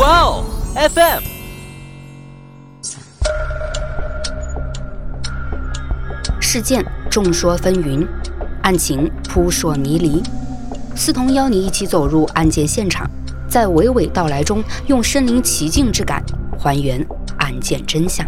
[0.00, 1.22] 哇哦，FM。
[6.40, 8.08] 事件众说纷纭，
[8.62, 10.22] 案情扑朔迷离。
[10.96, 13.06] 思彤邀你一起走入案件现场，
[13.46, 16.24] 在娓娓道来中，用身临其境之感
[16.58, 18.24] 还原案件真相。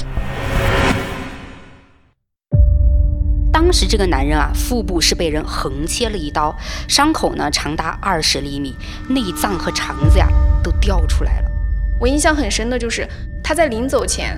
[3.50, 6.54] 当时这个男人啊，腹部是被人横切了一刀，
[6.86, 8.77] 伤口呢长达二十厘米，
[9.09, 10.29] 内脏和肠子呀
[10.62, 11.51] 都掉出来了。
[12.02, 13.06] 我印象很深的就是
[13.44, 14.36] 他在临走前。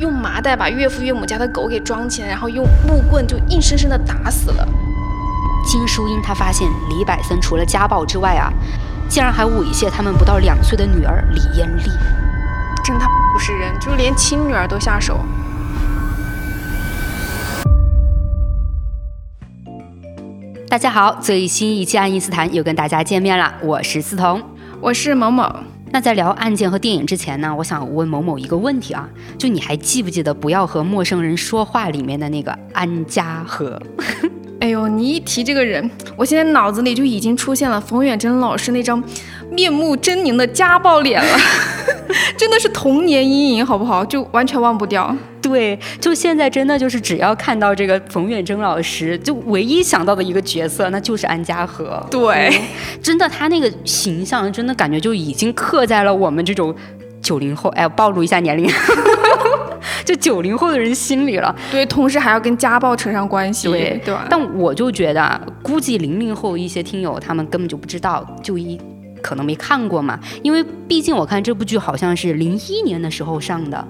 [0.00, 4.68] 用麻袋把岳父岳母家的狗给装起来，然后用木棍就硬生生的打死了。
[5.64, 8.52] 金淑英她发现李百森除了家暴之外啊，
[9.08, 11.84] 竟然还猥亵他们不到两岁的女儿李艳丽。
[12.82, 15.20] 真他不是人，就连亲女儿都下手。
[20.68, 24.42] 大家好，最新一期爱因斯坦又跟大家见面了，我是思彤，
[24.80, 25.73] 我是某某。
[25.94, 33.80] 那在聊案件和电影之前呢，我想问某某一个问题啊，就你还记不记得《不要和陌生人说话》里面的那个安嘉和？
[34.58, 39.00] 哎呦，你一提这个人，我现在脑子里就已经出现了冯远征老师那张
[39.50, 41.38] 面目狰狞的家暴脸了，
[42.36, 44.04] 真的是童年阴影，好不好？
[44.04, 45.14] 就完全忘不掉。
[45.40, 52.02] 对，就现在真的就是只要看到这个冯远征老师，就唯一想到的一个角色，那就是安家和。
[52.10, 52.50] 对，
[53.02, 56.74] 真的他那个形象，真的感觉就已经刻在了我们这种
[57.20, 58.66] 九零后，哎，暴露一下年龄，
[60.06, 61.54] 就九零后的人心里了。
[61.70, 64.24] 对，同时还要跟家暴扯上关系，对对吧？
[64.30, 68.80] 但我就觉得，估计零零后一些听友他们根本就不知道，就一
[69.24, 73.82] 可能没看过嘛，因为毕竟我看这部剧好像是零一年的时候上的。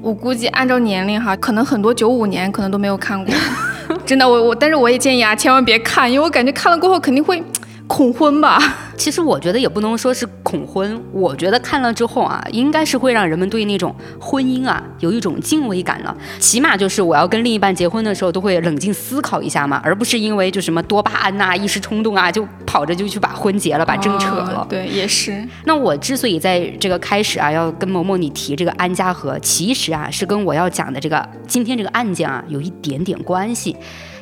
[0.00, 3.34] 我估计按照年龄哈，可能很多九五年可能都没有看过，
[4.06, 7.42] 真的我我，但是我也建议啊，千万别看，因为我感觉看了过后肯定会。
[7.90, 8.56] 恐婚吧，
[9.00, 16.14] 其实我觉得也不能说是恐婚，我觉得看了之后啊，应该是会让人们对那种婚姻啊有一种敬畏感了。
[16.38, 24.66] 起码就是我要跟另一半结婚的时候，都会冷静思考一下嘛，而不是因为就什么多巴胺呐、一时冲动啊，就跑着就去把婚结了，把证扯了。
[24.68, 25.42] 对，也是。
[25.64, 33.74] 那我之所以在这个开始啊，要跟某某你提这个安家和，其实啊是跟我要讲的这个今天这个案件啊有一点点关系。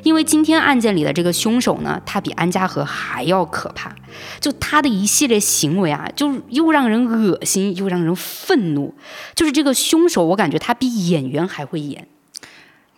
[0.03, 3.95] 因为今天案件里的这个凶手呢，他比安家和还要可怕，
[4.41, 8.95] 就他的一系列行为啊，就又让人恶心，又让人愤怒。
[9.35, 12.07] 就是这个凶手，我感觉他比演员还会演。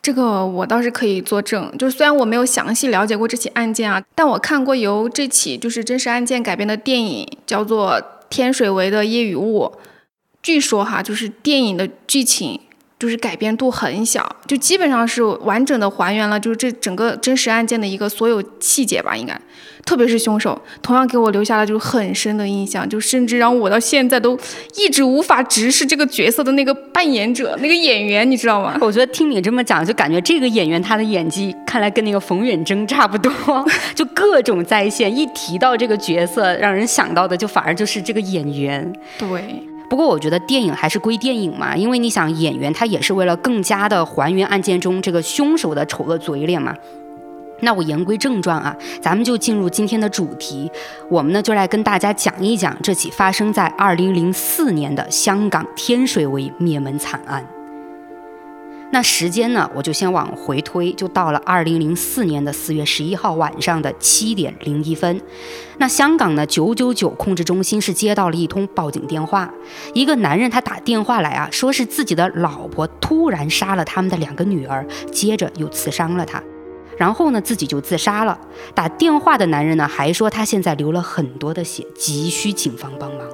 [0.02, 7.92] 这个我倒是可以作证，就是虽然我没有详细了解过这起案件啊，但我看过由这起就是真实案件改编的电影，叫做
[8.30, 9.64] 《天水围的夜与雾》。
[10.42, 12.60] 据说哈，就是电影的剧情。
[13.00, 19.40] 就是改变度很小，就基本上是完整的还原了，就是这整个真实案件的一个所有细节吧，应该，
[19.86, 24.38] 特别是凶手，同样给我留下了就是很深的印象，就甚至让我到现在都
[24.76, 28.76] 一直无法直视这个角色的那个扮演者那个演员，你知道吗？
[28.82, 33.32] 我觉得听你这么讲，就感觉这个演员他的演技看来跟那个冯远征差不多，
[33.96, 38.92] 就各种在线，一提到这个角色，让人想到的就反而就是这个演员。
[39.18, 39.69] 对。
[39.90, 46.72] 不过我觉得电影还是归电影嘛，因为你想演员他也是为了更加的还原案件中这个凶手的丑恶嘴脸嘛。
[47.62, 50.70] 那我言归正传啊，咱们就进入今天的主题，
[51.10, 57.44] 我们呢就来跟大家讲一讲这起发生在二零零四年的香港天水围灭门惨案。
[58.92, 65.20] 那时间呢，我就先往回推，就到了二零零四年的四月十一号晚上的七点零一分。
[65.78, 69.48] 那香港呢九九九控制中心是接到了一通报警电话，
[69.94, 76.42] 一个男人他打电话来啊，说是自己的老婆突然杀了他们的两个女儿，接着又刺伤了他，
[76.98, 78.36] 然后呢自己就自杀了。
[78.74, 83.24] 打电话的男人呢还说他现在流了很多的血，急需警方帮忙。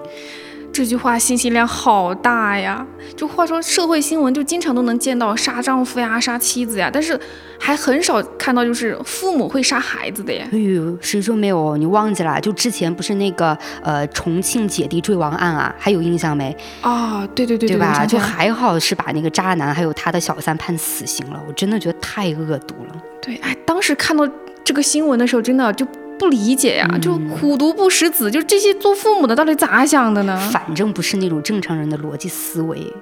[0.76, 2.86] 这句话信息量好大呀！
[3.16, 7.18] 就话说社会新闻就经常都能见到杀丈夫呀、杀妻子呀，但是
[7.58, 10.46] 还很少看到就是父母会杀孩子的呀。
[10.52, 11.78] 哎呦，谁说没有？
[11.78, 12.38] 你忘记了？
[12.42, 16.54] 就之前不是那个呃重庆姐弟坠亡案啊，还有印象没？
[16.82, 18.04] 啊，对对对，对吧？
[18.04, 23.02] 就还好是把那个渣男还有他的小三判死刑了，我真的觉得太恶毒了。
[23.22, 24.28] 对，哎，当时看到
[24.62, 25.86] 这个新闻的时候，真的就。
[26.18, 30.36] 不理解呀，就虎毒不食子，就这些做父母的到底咋想的呢？
[30.52, 32.92] 反正不是那种正常人的逻辑思维。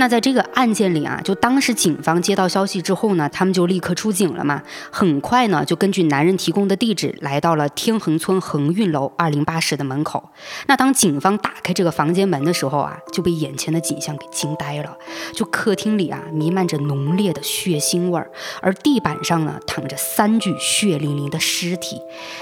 [0.00, 4.62] 那在这个案件里啊，就当时警方接到消息之后呢，他们就立刻出警了嘛。
[4.90, 10.30] 很快呢，就根据男人提供的地址，来到了天恒村恒运楼二零八室的门口。
[10.68, 14.96] 那当警方打开这个房间门的时候啊，就被眼前的景象给惊呆了。
[15.34, 18.30] 就客厅里啊，弥漫着浓烈的血腥味儿，
[18.62, 22.00] 而地板上呢，躺着三具血淋淋的尸体，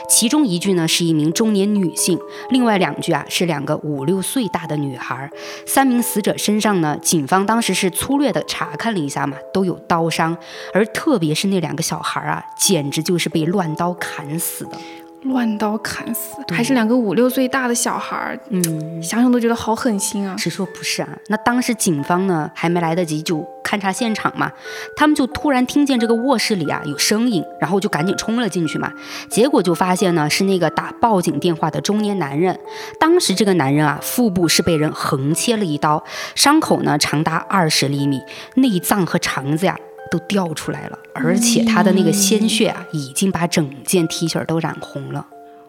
[0.09, 2.17] 其中一具呢是一名中年女性，
[2.51, 5.29] 另外两具啊是两个五六岁大的女孩。
[5.67, 10.37] 三名死者身上呢，警方当时是粗略的查看了一下嘛，都有刀伤，
[10.75, 14.77] 而特别是那两个小孩啊，简直就是被乱刀砍死的。
[15.23, 20.37] 乱刀砍死，还是两个五六岁大的小孩儿，嗯，想想都觉得好狠心啊！
[20.37, 21.09] 谁说不是啊？
[21.27, 24.53] 那当时警方呢还没来得及就勘察现场嘛，
[24.97, 28.93] 他们就突然听见这个卧室里啊有声音，然后就赶紧冲了进去嘛。
[29.29, 32.59] 结果就发现呢是那个打报警电话的中年男人。
[33.01, 36.05] 当时这个男人啊腹部是被人横切了一刀，
[36.37, 38.23] 伤口呢长达二十厘米，
[38.55, 39.77] 内脏和肠子呀。
[40.11, 45.27] 都掉出来了，而且他的那个鲜血啊，已经把整件 T 恤都染红了。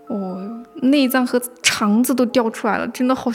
[0.08, 3.32] 哦，内脏和肠子都掉出来了，真的好，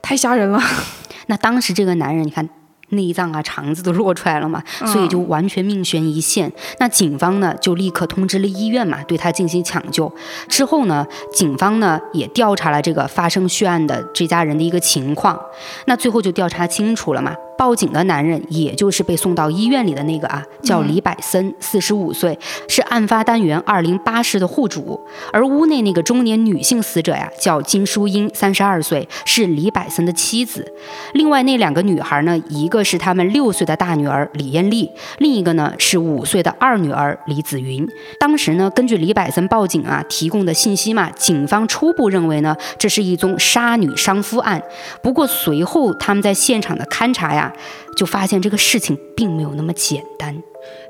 [0.00, 0.60] 太吓人了。
[1.26, 2.48] 那当时这个男人，你看。
[2.92, 6.52] 内脏啊，肠子都落出来了嘛，所以就完全命悬一线。
[6.80, 10.12] 那警方呢，就立刻通知了医院嘛，对他进行抢救。
[10.48, 15.40] 之后呢，警方呢也调查了这个发生血案的这家人的一个情况。
[15.84, 22.36] 那最后就调查清楚了嘛，报警的男人也就是被送到医院里的那个啊，叫李百森，四十五岁，
[22.68, 24.98] 是案发单元二零八室的户主。
[25.32, 30.72] 而屋内那个中年女性死者呀，叫金淑英，三十二岁，是李百森的妻子。
[31.12, 32.80] 另外那两个女孩呢，一个。
[32.82, 37.86] 是他们六岁的大女儿李艳丽，另一个呢是五岁的二女儿李子云。
[38.18, 44.60] 当时呢，根据李百森报警啊提供的信息嘛，警方初步认为呢，这是一宗杀女伤夫案。
[45.02, 47.49] 不过随后他们在现场的勘查呀，
[47.96, 50.36] 就发现这个事情并没有那么简单。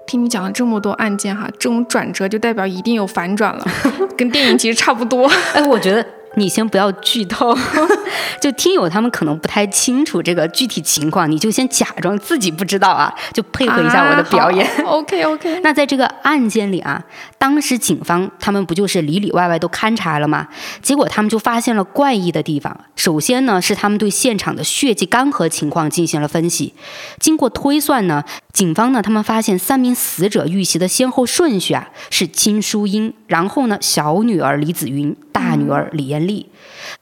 [0.06, 3.64] 听你讲了这么多案件哈，这种转折就代表一定有反转了，
[4.16, 5.30] 跟电影其实差不多。
[5.54, 6.04] 哎，我觉得。
[6.36, 7.56] 你先不要剧透，
[8.40, 14.64] 就听友他们可能不太清楚这个具体情况，你就先假装自己不知道啊，就配合一下我的表演。
[14.86, 15.60] OK OK。
[15.64, 17.02] 那在这个案件里啊，
[17.36, 20.46] 当时警方他们不就是里里外外都勘察了吗？
[20.80, 22.78] 结果他们就发现了怪异的地方。
[22.94, 26.74] 首先呢，是他们对现场的血迹干涸情况进行了分析。
[27.18, 28.22] 经过推算呢，
[28.52, 36.19] 警方呢他们发现三名死者遇袭的先后顺序啊是金淑英，然后呢小女儿李子云，大女儿李艳。
[36.26, 36.48] 力，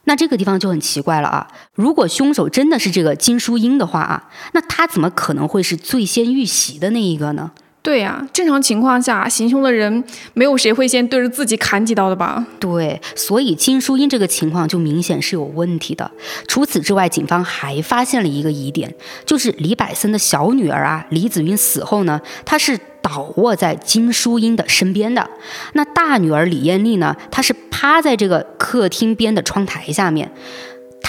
[0.04, 1.48] 那这个地方就很奇怪了啊！
[1.74, 7.50] 如果凶手真的是这个金淑英的话啊，那他怎么可能会是最先遇袭的那一个呢？
[7.88, 10.04] 对呀，正常情况下，行凶的人
[10.34, 12.46] 没有谁会先对着自己砍几刀的吧？
[12.60, 16.10] 对，所以金淑英这个情况就明显是有问题的。
[16.46, 18.94] 除此之外，警方还发现了一个疑点，
[19.24, 22.78] 就是李百森的小女儿啊，李子云死后呢，她是。
[23.00, 25.30] 倒卧在金淑英的身边的
[25.72, 27.16] 那大女儿李艳丽呢？
[27.30, 30.30] 她是趴在这个客厅边的窗台下面，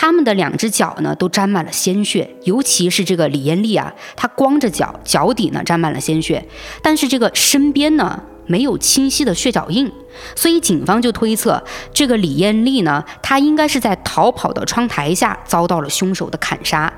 [0.01, 6.47] 他们的两只脚呢都沾满了鲜血，尤其是这个李艳丽啊，她光着脚，脚底呢沾满了鲜血，
[6.81, 9.91] 但是这个身边呢没有清晰的血脚印，
[10.37, 11.61] 所以警方就推测
[11.93, 16.93] 这个李艳丽呢，她应该是在逃跑的窗台下遭到了凶手的砍杀。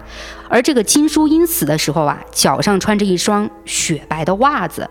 [0.48, 4.88] 而这个金淑英死的时候啊，脚上穿着一双雪白的袜子，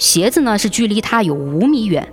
[0.00, 2.12] 鞋子呢是距离她有五米远。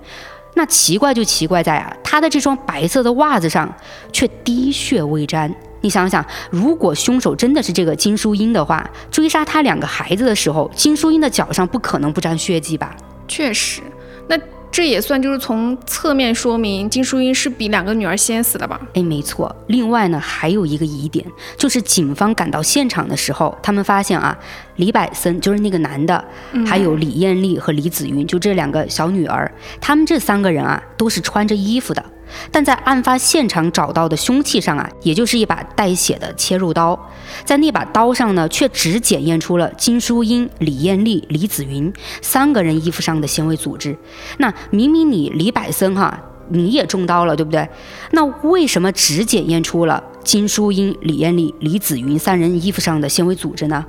[0.54, 3.74] 那奇怪就奇怪在啊，他的这双白色的袜子上
[4.12, 5.54] 却滴血未沾。
[5.82, 12.96] 你想想，如果凶手真的是这个金淑英的话，追杀他两个孩子的时候，金淑英的脚上不可能不沾血迹吧？
[13.28, 13.82] 确实，
[14.28, 14.38] 那。
[14.72, 18.80] 这也算就是从侧面说明金淑英是比两个女儿先死的吧？
[18.94, 19.54] 哎，没错。
[19.68, 21.26] 另外呢，还有一个疑点，
[21.58, 24.38] 就是警方赶到现场的时候，他们发现啊，
[24.76, 26.24] 李百森就是那个男的，
[26.66, 32.04] 还有李艳丽和李子云，就这两个小女儿，他们这三个人啊，都是穿着衣服的。
[32.52, 37.00] 但在案发现场找到的凶器上啊，也就是一把带血的切入刀，
[37.44, 43.98] 在那把刀上呢，却只检验出了金淑英、李艳丽、李子云三个人衣服上的纤维组织。
[44.38, 47.68] 那明明你李百森哈，你也中刀了，对不对？
[48.12, 53.86] 那为什么只检验出了金淑英、李艳丽、李子云三人衣服上的纤维组织呢？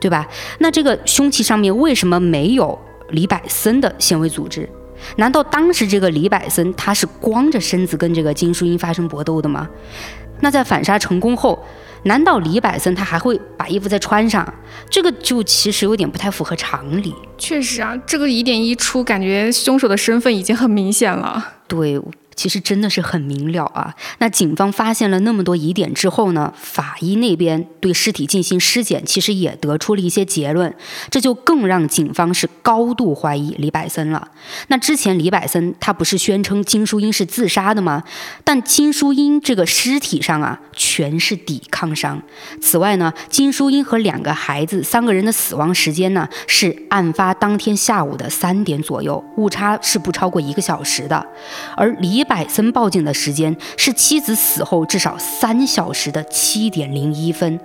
[0.00, 0.28] 对吧？
[0.58, 2.78] 那这个凶器上面为什么没有
[3.10, 4.68] 李百森的纤维组织？
[5.16, 9.68] 难道当时这个李百森他是光着身子跟这个金淑英发生搏斗的吗？
[10.40, 11.58] 那在反杀成功后，
[12.04, 14.52] 难道李百森他还会把衣服再穿上？
[14.88, 17.14] 这个就其实有点不太符合常理。
[17.36, 21.54] 确实啊，这个疑点一出，感觉凶手的身份已经很明显了。
[21.66, 22.00] 对。
[22.38, 23.92] 其实真的是很明了啊。
[24.18, 30.72] 那警方发现了那么多疑点之后呢，法医那边对尸体进行尸检，其实也得出了一些结论，
[31.10, 34.28] 这就更让警方是高度怀疑李百森了。
[34.68, 38.04] 那之前李百森他不是宣称金淑英是自杀的吗？
[38.44, 42.22] 但金淑英这个尸体上啊，全是抵抗伤。
[42.62, 51.26] 此外呢，金淑英和两个孩子三个人的死亡时间呢，是案发当天下午的三点左右，误差是不超过一个小时的。
[51.76, 57.58] 而李百森报警的时间是妻子死后至少三小时的七点零一分，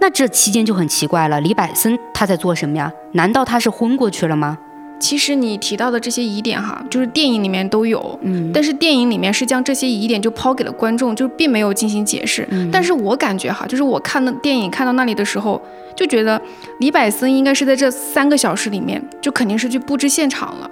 [0.00, 1.40] 那这期间就很奇怪了。
[1.40, 2.90] 李百森他在做什么呀？
[3.12, 4.58] 难道他是昏过去了吗？
[4.98, 12.46] 其实你提到的这些疑点哈，就是电影里面都有，嗯，但是电影里面是将这些疑点就抛给了观众，就并没有进行解释。
[12.70, 15.58] 但是我感觉哈，就是我看的电影看到那里的时候，
[15.96, 16.38] 就觉得
[16.80, 20.70] 李百森应该是在这三个小时里面，就肯定是去布置现场了。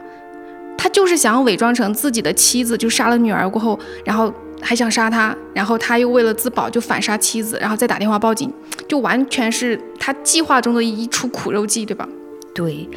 [0.78, 4.32] 他就是想要伪装成自己的妻子，就杀了女儿过后，然后
[4.62, 8.50] 还想杀他，然后他又为了自保就反杀妻子，然后再打电话报警，
[8.88, 12.08] 就完全是他计划中的一出苦肉计，对吧？
[12.54, 12.88] 对。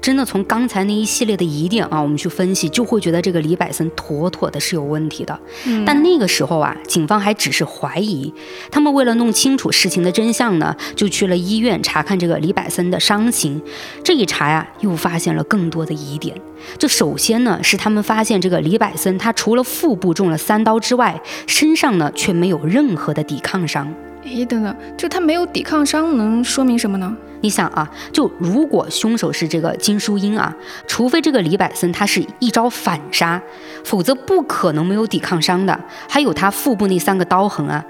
[0.00, 5.38] 真的从刚才那一系列的疑点啊，我们去分析，就会觉得这个李百森妥妥的是有问题的。
[5.84, 8.32] 但那个时候啊，警方还只是怀疑。
[8.70, 13.60] 他们为了弄清楚事情的真相呢，就去了医院查看这个李百森的伤情。
[14.02, 16.34] 这一查呀，又发现了更多的疑点。
[16.78, 23.94] 这首先呢，是他们发现这个李百森，他除了腹部中了三刀之外，身上呢却没有任何的抵抗伤。
[24.22, 27.16] 哎，等等，就他没有抵抗伤，能说明什么呢？
[27.40, 30.54] 你想啊，就如果凶手是这个金淑英啊，
[30.86, 33.40] 除非这个李百森他是一招反杀，
[33.82, 35.80] 否则不可能没有抵抗伤的。
[36.06, 37.82] 还有他腹部那三个刀痕啊，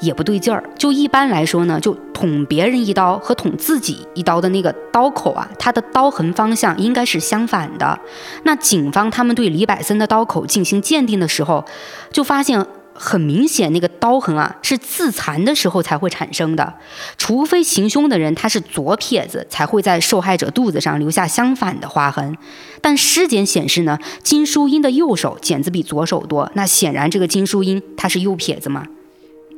[0.00, 0.64] 也不对劲儿。
[0.78, 7.98] 就一般来说呢，就捅别人一刀和捅自己一刀的那个刀口啊，它的刀痕方向应该是相反的。
[8.44, 11.62] 那警方他们对李百森的刀口进行鉴定的时候，
[12.10, 12.66] 就发现。
[12.94, 16.74] 很明显，那个刀痕啊是自残的时候才会产生的，
[17.18, 22.36] 除非行凶的人他是左撇子，才会在受害者肚子上留下相反的划痕。
[22.80, 28.86] 但尸检显示呢，金淑英的右手剪子比左手多，那显然这个金淑英她是右撇子嘛。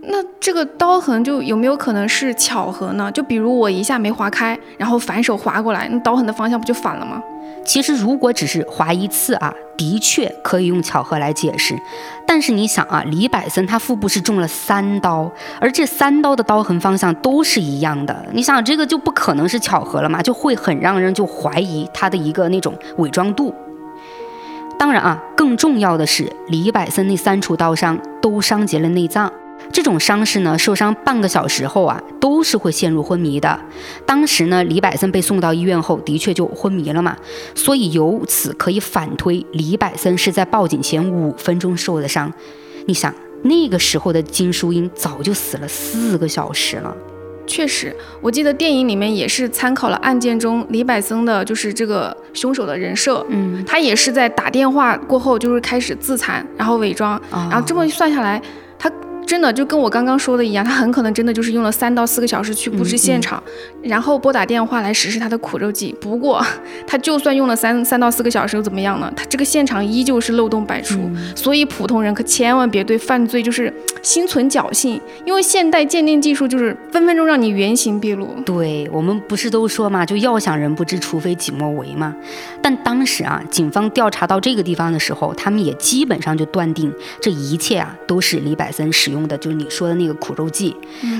[0.08, 3.10] 那这个刀痕就有没有可能是巧合呢？
[3.10, 7.20] 就比如我一下没划开，然后反手划过来，那刀痕的方向不就反了吗？
[7.64, 11.74] 其实如果只是划一次啊，的确可以用巧合来解释。
[12.24, 15.28] 但是你想啊，李百森他腹部是中了三刀，
[15.60, 20.22] 而这三刀的刀痕方向都是一样的，你想这个就不可能是巧合了嘛？
[20.22, 23.52] 就会很让人就怀疑他的一个那种伪装度。
[24.78, 29.32] 当然啊，更重要的是李百森那三处刀伤都伤及了内脏。
[29.72, 33.60] 这种伤势呢，受伤半个小时后啊，都是会陷入昏迷的。
[34.06, 37.16] 当时呢，李百森被送到医院后，的确就昏迷了嘛。
[37.54, 42.32] 所以由此可以反推，李百森是在报警前五分钟受的伤。
[42.86, 46.96] 你想，那个时候的金淑英早就死了四个小时了。
[47.46, 53.24] 确实，我记得电影里面也是参考了案件中李百森的，就是这个凶手的人设。
[53.28, 58.46] 嗯，他也是在打电话过后，就是开始自残，然后伪装，然后这么算下来，他。
[59.26, 63.42] 真的就跟我刚刚说的一样，他很可能真的就是用了三到四个小时去布置现场，
[63.82, 65.94] 然后拨打电话来实施他的苦肉计。
[66.00, 66.40] 不过，
[66.86, 69.12] 他就算用了三三到四个小时又怎么样呢？
[69.16, 71.10] 他这个现场依旧是漏洞百出。
[71.34, 78.28] 所以普通人可千万别对犯罪就是 心存侥幸，因为现代鉴定技术就是分分钟让你原形毕露。
[78.44, 82.14] 对我们不是都说嘛，就要想人不知，除非己莫为嘛。
[82.66, 89.28] 但当时啊，警方调查到这个地方的时候，他们也基本上就断定这一切啊都是李百森使用。
[89.28, 90.74] 的就是你说的那个苦肉计，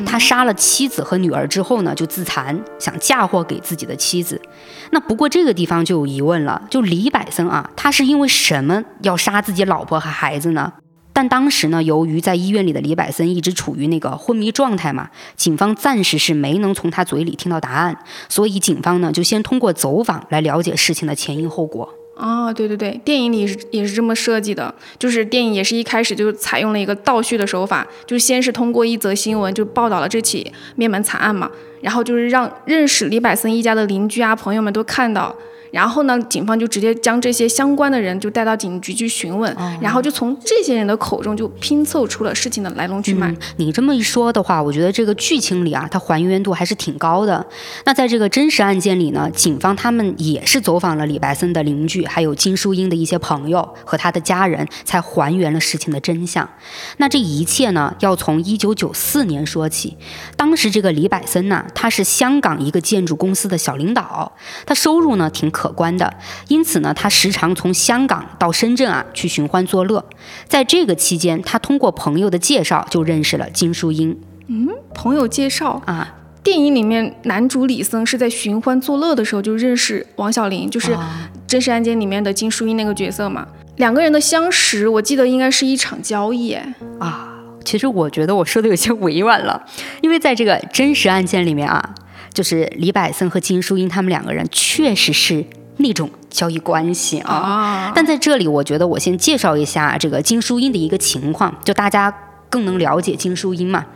[0.05, 4.43] 他杀了妻子和女儿之后呢，就自残，想嫁祸给自己的妻子。
[4.91, 10.73] 那不过这个地方就有疑问了，就李百森啊，他是因为什么要杀自己老婆和孩子呢？
[11.17, 17.97] 但当时呢，由于在医院里的李百森一直处于那个昏迷状态嘛，警方暂时是没能从他嘴里听到答案，
[18.29, 21.89] 所以警方呢就先通过走访来了解事情的前因后果。
[22.17, 35.35] 哦，对对对，电影里是也是这么设计的，就是电影也是一开始就采用了一个倒叙的手法，就先是通过一则新闻就报道了这起灭门惨案嘛，然后就是让认识李百森一家的邻居啊朋友们都看到。
[35.77, 43.37] 然后呢，警方就直接将这些相关的人就带到警局去询问，然后就从这些人的口中就拼凑出了事情的来龙去脉。
[43.59, 47.45] 你这么一说的话，我觉得这个剧情里啊，它还原度还是挺高的。
[47.85, 56.49] 那在这个真实案件里呢，警方他们也是走访了李白森的邻居，还有金淑英的一些朋友和他的家人，才还原了事情的真相。
[56.97, 59.95] 那这一切呢，要从一九九四年说起。
[60.39, 64.33] 当时这个李百森呢，他是香港一个建筑公司的小领导，
[64.65, 65.66] 他收入呢挺可。
[65.67, 66.13] 可观的，
[66.49, 70.05] 因此呢，他时常从香港到深圳啊去寻欢作乐。
[70.47, 74.17] 在这个期间，他通过朋友的介绍就认识了金淑英。
[74.47, 76.15] 嗯，朋友介绍啊。
[76.45, 80.97] 电影里面男主李森是在寻欢作乐的时候就认识王小玲，就是
[81.45, 83.45] 真实案件里面的金淑英那个角色嘛。
[83.79, 86.57] 两个人的相识，我记得应该是一场交易。
[87.01, 89.61] 啊，其实我觉得我说的有些委婉了，
[90.03, 91.95] 因为在这个真实案件里面啊，
[92.37, 95.43] 就是李柏森和金淑英他们两个人确实是
[95.79, 97.91] 那种交易关系啊。
[97.95, 102.15] 但在这里，我觉得我先介绍一下这个金淑英的一个情况，就大家
[102.51, 103.87] 更能了解金淑英嘛。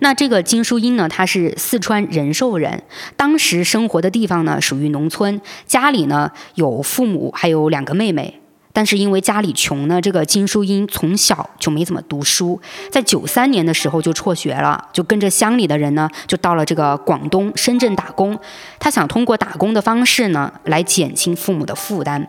[0.00, 2.82] 那这个金淑英呢，她是四川仁寿人，
[3.14, 8.40] 当时生活的地方呢属于农村，家里呢有父母还有两个妹妹，
[8.72, 12.60] 但是因为家里穷呢，这个金淑英从小就没怎么读书，
[12.90, 18.38] 在九三年的时候就辍学了，就跟着乡里的人呢，就到了这个广东深圳打工，
[18.78, 22.26] 他想通过打工的方式呢来减轻父母的负担，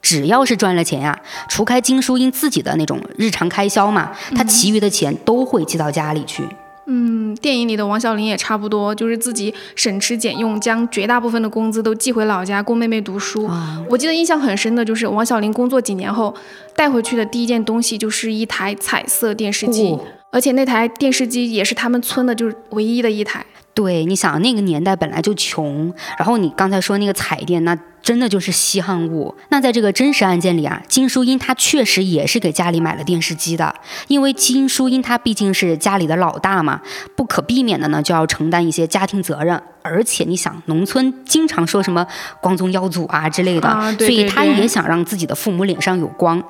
[0.00, 6.44] 只要是赚了钱呀，除开金淑英自己的那种日常开销嘛，他其余的钱都会寄到家里去。
[6.44, 6.67] 嗯，
[7.40, 13.48] 电影里的王小玲也差不多，就是自己省吃俭用，将绝大部分的工资都寄回老家供妹妹读书。
[13.88, 16.34] 我记得印象很深的就是王小玲工作几年后
[16.74, 19.96] 带回去的第一件东西就是一台彩色电视机，
[20.30, 23.44] 而且那台电视机也是他们村的就是唯一的一台。
[23.78, 29.32] 对，你想那个年代本来就穷，然后你刚才说那个彩电，那真的就是稀罕物。
[29.50, 33.72] 那在这个真实案件里啊，金淑英她确实也是给家里买了电视机的，
[34.08, 36.80] 因为金淑英她毕竟是家里的老大嘛，
[37.14, 39.62] 不可避免的呢就要承担一些家庭责任。
[39.82, 42.04] 而且你想，农村经常说什么
[42.40, 46.42] 光宗耀祖啊之类的，所以她也想让自己的父母脸上有光。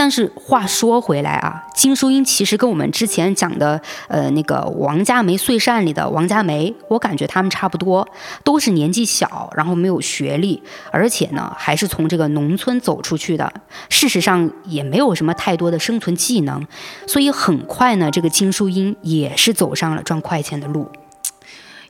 [0.00, 3.78] 但是话说回来啊，金淑英其实跟我们之前讲的，
[4.08, 8.08] 呃，那个王家梅碎扇里的王家梅，我感觉他们差不多，
[8.42, 13.52] 都是年纪小，然后没有学历，而且呢，还是从这个农村走出去的，
[13.90, 16.66] 事实上也没有什么太多的生存技能，
[17.06, 20.90] 所以很快呢，这个金淑英也是走上了赚快钱的路。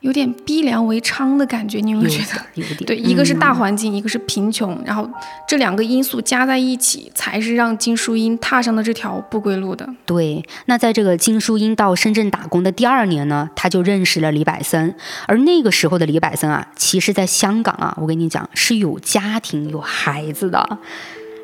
[0.01, 2.41] 有点逼良为娼的感觉，你有没有觉得？
[2.55, 2.77] 有点。
[2.87, 5.09] 对，一个是大环境，一个是贫穷，然后
[5.47, 9.87] 这两个因素加在一起，才是让金淑英踏上了这条不归路的。
[10.07, 14.95] 对，那在这个金淑英到深圳打工的第二年呢，他就认识了李百森，
[15.27, 20.79] 而那个时候的李百森啊，其实在香港啊，我跟你讲是有家庭有孩子的，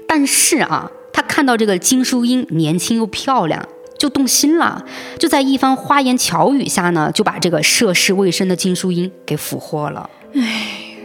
[0.09, 3.63] 但是啊，他看到这个金淑英年轻又漂亮。
[3.99, 4.85] 就动心了，
[5.19, 10.09] 就在一番花言巧语下呢，就把这个涉世未深的金淑英给俘获了。
[10.35, 10.43] 哎，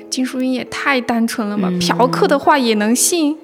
[0.09, 3.37] 金淑英也太单纯了吧，嫖客的话也能信？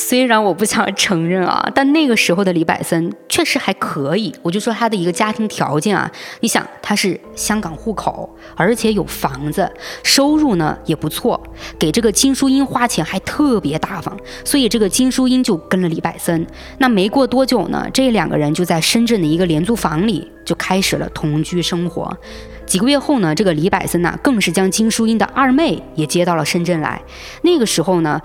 [0.00, 4.32] 虽然我不想承认啊，但那个时候的李百森确实还可以。
[4.42, 6.08] 我就说他的一个家庭条件啊，
[6.38, 9.68] 你想他是香港户口，而且有房子，
[10.04, 11.42] 收入呢也不错，
[11.80, 16.46] 给这个金淑英花钱还特别大方，所以这个金淑英就跟了李百森。
[16.78, 22.16] 那没过多久呢，这两个人就在深圳的一个廉租房里就开始了同居生活。
[22.64, 27.02] 几个月后呢，这个李百森呢更是将金淑英的二妹也接到了深圳来。
[27.42, 28.22] 那个时候呢。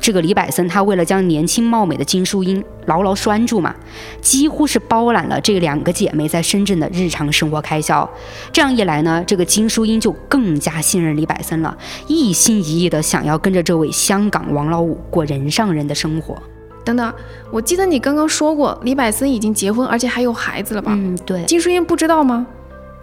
[0.00, 3.74] 这个李百森，他为了将年轻貌美的金淑英牢牢拴住嘛，
[4.22, 8.08] 几乎是包揽了这两个姐妹在深圳的日常生活开销。
[8.50, 16.34] 这样一来呢，这个金淑英就更加信任李百森了，一心一意的想要跟着这位香港王老五过人上人的生活。
[16.82, 17.12] 等等，
[17.50, 20.92] 我记得你刚刚说过，李百森已经结婚，而且还有孩子了吧？
[20.94, 21.44] 嗯，对。
[21.44, 22.46] 金淑英不知道吗？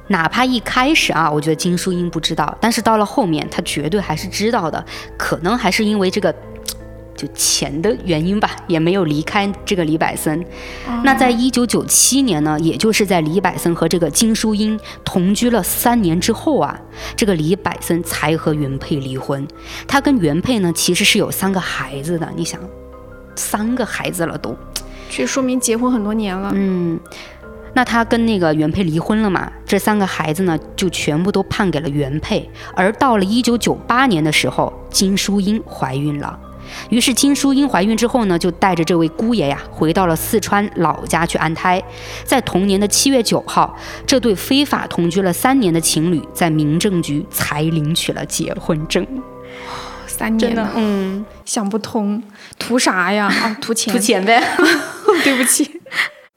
[0.07, 4.83] 哪怕一开始啊，我觉得金淑英不知道，但是到了后面，她绝对还是知道的。
[5.15, 6.33] 可能还是因为这个。
[7.17, 10.45] 就钱的原因吧，也没有离开这个李百森。
[11.03, 16.79] 那在一九九七年呢，也就是在李百森和这个金淑英同居了三年之后啊，
[17.15, 19.45] 这个李百森才和原配离婚。
[19.87, 22.31] 他跟原配呢，其实是有三个孩子的。
[22.35, 22.61] 你想，
[23.35, 24.55] 三个孩子了都，
[25.09, 26.51] 这说明结婚很多年了。
[26.53, 26.99] 嗯，
[27.73, 29.51] 那他跟那个原配离婚了嘛？
[29.65, 32.47] 这三个孩子呢，就全部都判给了原配。
[32.75, 36.39] 而到了一九九八年的时候，金淑英怀孕了。
[36.89, 41.81] 于是金淑英怀孕之后呢，就带着这位姑爷呀，回到了四川老家去安胎。
[42.23, 49.05] 在同年的七月九号，这对非法同居了三年的情侣在民政局才领取了结婚证。
[50.05, 52.23] 三年了，嗯，想不通，
[52.57, 53.27] 图啥呀？
[53.27, 53.93] 啊，图钱？
[53.93, 54.43] 图钱呗。
[55.23, 55.81] 对不起。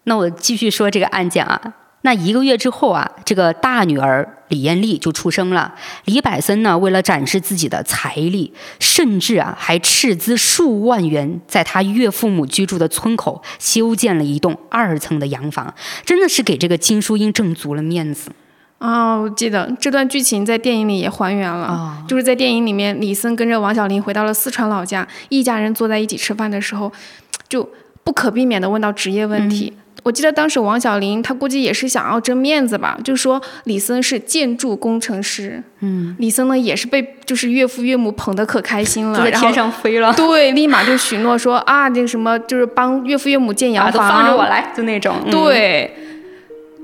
[0.04, 1.60] 那我继续说这个案件啊。
[2.02, 5.74] 那一个月之后啊，这个大女儿李艳丽就出生了。
[6.06, 18.30] 李百森呢，为了展示自己的财力，甚至啊还斥资数万元，在他岳父母居住的村口修建了一栋二层的洋房，真的是给这个金淑英挣足了面子。
[18.78, 26.90] 啊，我记得这段剧情在电影里也还原了，啊就是在电影里面，李森跟着王小玲回到了四川老家，一家人坐在一起吃饭的时候，
[27.46, 27.68] 就
[28.02, 29.74] 不可避免的问到职业问题。
[30.02, 45.16] 我记得当时王小林他估计也是想要争面子吧，就说李森是建筑工程师，嗯，李森呢也是被就是岳父岳母捧得可开心了，就在天上飞了，对，立马就许诺说啊，那个什么就是帮岳父岳母建洋啊，都房，放着我来，就那种。
[45.24, 45.94] 嗯，对，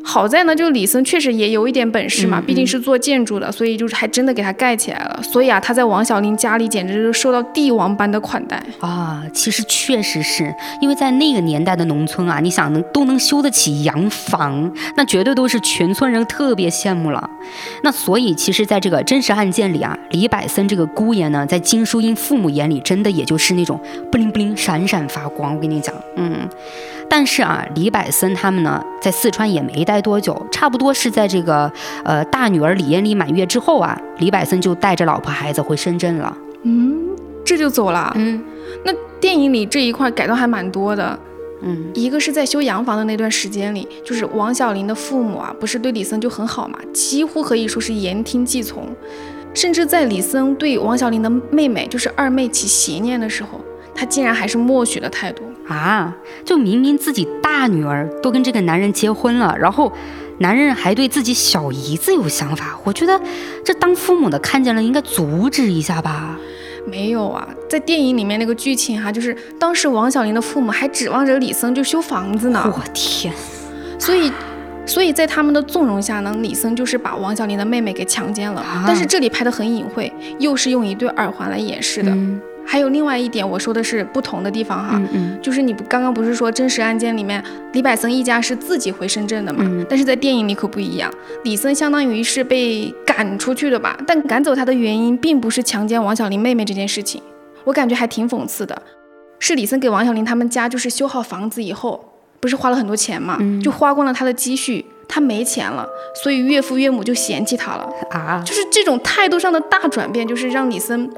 [0.09, 5.21] 好在呢，就李森确实也有一点本事嘛，嗯毕竟是做建筑的，所以就是还真的给他盖起来了。
[5.21, 8.63] 所以啊，他在王小林家里简直是受到帝王般的款待。
[8.79, 17.29] 啊，其实确实是因为在那个年代的农村啊，你想能都能修得起洋房，那绝对都是全村人特别羡慕了。
[17.83, 23.81] 那所以其实，在这个真实案件里啊，李百森这个姑爷呢，在金淑英父母眼里，真的也就是那种
[24.13, 25.57] 不灵不灵、闪闪发光。
[25.57, 26.49] 我跟你讲，嗯。
[27.09, 31.71] 但是啊，李百森他们呢，在四川也没待多久，差不多是在这个
[32.05, 36.37] 呃大女儿李艳丽满月之后啊，李百森就带着老婆孩子回深圳了。
[36.63, 37.09] 嗯，
[37.45, 38.13] 这就走了。
[38.17, 38.43] 嗯
[38.85, 41.19] 那电影里这一块改动还蛮多的。
[41.63, 48.87] 嗯一个是在修洋房的那段时间里，就是王小玲的父母啊，不是对李森就很好嘛，几乎可以说是言听计从，
[49.55, 53.61] 甚至在李森对王小玲的妹妹，就是二妹起邪念的时候，
[53.97, 55.43] 他竟然还是默许的态度。
[55.67, 59.93] 啊，就明明自己大女儿都跟这个男人结婚了，然后
[60.39, 63.21] 男人还对自己小姨子有想法，我觉得
[63.65, 66.39] 这当父母的看见了应该阻止一下吧。
[66.87, 73.35] 没有啊，在电影里面那个剧情哈、就是当时王小玲的父母还指望着李森就修房子呢，我天，
[73.99, 74.31] 所以，
[74.87, 78.61] 所以在他们的纵容下呢，李森就是把王小玲的妹妹给强奸了。
[78.61, 82.13] 啊但是这里拍的很隐晦，又是用一对耳环来掩饰的。
[82.13, 89.61] 嗯还有另外一点，我说的是不同的地方哈，嗯嗯就是你不刚刚不是说真实案件里面李百森一家是自己回深圳的嘛？
[89.65, 91.11] 嗯但是在电影里可不一样，
[91.45, 93.97] 李森相当于是被赶出去的吧？
[94.07, 97.23] 但赶走他的原因并不是强奸王小玲妹妹这件事情，
[97.65, 98.83] 我感觉还挺讽刺的。
[99.39, 102.05] 是李森给王小玲他们家就是修好房子以后，
[102.41, 105.87] 不是花了很多钱嘛，嗯就花光了他的积蓄，他没钱了，
[106.23, 107.89] 所以岳父岳母就嫌弃他了。
[108.11, 111.09] 啊，就是这种态度上的大转变，就是让李森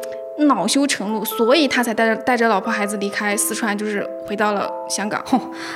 [0.46, 5.22] 恼羞成怒，所以他才带着带着老婆孩子离开四川，就是回到了香港。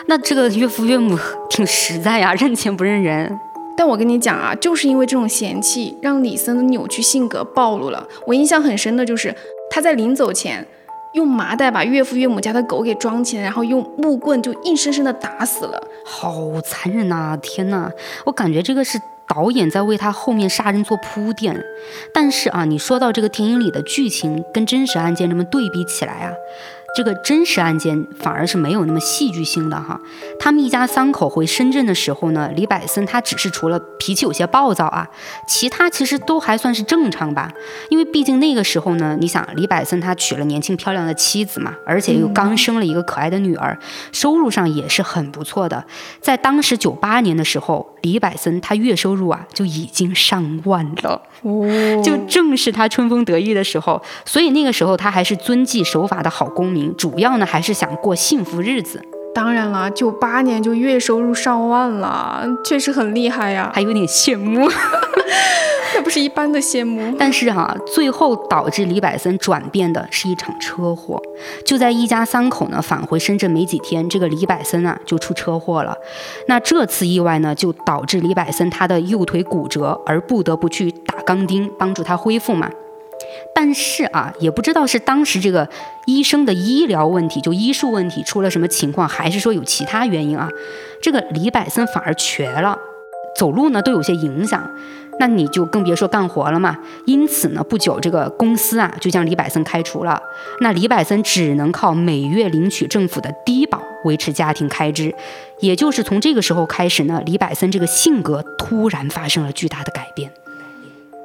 [0.07, 1.18] 那这个岳父岳母
[1.51, 3.38] 挺实在呀，认钱不认人。
[3.77, 8.07] 但我跟你讲啊，就是因为这种嫌弃，让李森的扭曲性格暴露了。
[8.27, 9.35] 我印象很深的就是
[9.70, 10.66] 他在临走前。
[11.14, 15.79] 用麻袋把岳父岳母家的狗给装起来，然后用木棍就硬生生的打死了。
[16.07, 17.90] 好残忍呐、天呐，
[18.25, 18.98] 我感觉这个是
[19.35, 21.64] 导演在为他后面杀人做铺垫。
[22.12, 26.33] 但是啊，你说到这个电影里的剧情跟真实案件这么对比起来啊，
[26.94, 30.00] 这个真实案件反而是没有那么戏剧性的哈。
[30.38, 35.09] 他们一家三口回深圳的时候呢，李百森他只是除了脾气有些暴躁啊，
[35.48, 37.50] 其他其实都还算是正常吧。
[37.88, 43.78] 因为毕竟那个时候呢，你想李百森他娶了年轻漂亮的妻子嘛，而且又刚生了一个可爱的女儿，
[44.12, 45.85] 收入上也是很不错的。
[46.20, 51.22] 在当时九八年的时候，李百森他月收入啊就已经上万了。
[51.42, 51.66] 哦
[52.05, 59.03] 就正是他春风得意的时候，所以那个时候他还是遵纪守法的好公民，主要呢还是想过幸福日子，
[59.35, 64.68] 当然了，九八年就月收入上万了，确实很厉害呀，还有点羡慕。
[65.95, 67.14] 那不是一般的羡慕。
[67.18, 71.21] 但是啊，最后导致李百森转变的是一场车祸。
[71.66, 75.95] 就在一家三口呢返回深圳没几天，这个李百森啊就出车祸了。
[76.49, 82.71] 那这次意外呢，就导致李百森他的右腿骨折，而不得不去打钢钉帮助他恢复嘛。
[83.55, 85.68] 但是啊，也不知道是当时这个
[86.07, 90.49] 医生的医疗问题，就医术问题出了什么情况，还是说有其他原因啊？
[91.01, 92.79] 这个李百森反而瘸了，
[93.37, 94.71] 走路呢都有些影响。
[95.21, 96.77] 那你就更别说干活了嘛。
[97.05, 100.21] 因此呢，不久这个公司啊就将李百森开除了。
[100.61, 105.14] 那李百森只能靠每月领取政府的低保维持家庭开支。
[105.61, 110.33] 也就是从这个时候开始呢，李百森这个性格突然发生了巨大的改变。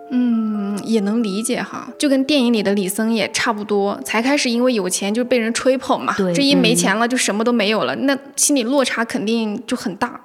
[0.09, 10.21] 嗯，也能理解哈，就跟电影里的李森也差不多，才开始因为有钱就被人吹捧嘛，对这一没嗯钱了就什么都没有了，那心理落差肯定就很大。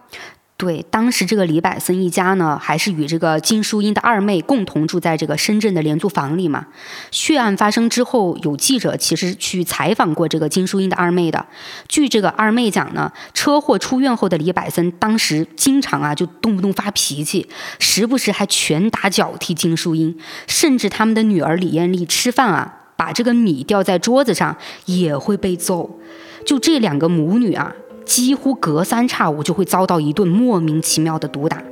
[0.63, 6.65] 对，当时这个李百森一家呢，还是与这个金淑英的二妹共同住在这个深圳的廉租房里嘛。
[7.11, 11.45] 血案发生之后，有记者其实去采访过这个金淑英的二妹的。
[11.89, 17.49] 据这个二妹讲呢，车祸出院后的李百森当时经常啊就动不动发脾气，
[17.81, 25.99] 时不时还拳打脚踢金淑英，甚至他们的女儿李艳丽吃饭啊，把这个米掉在桌子上也会被揍。
[26.47, 27.73] 就这两个母女啊。
[28.05, 31.63] 几乎隔三差五就会遭到一顿莫名其妙的毒打。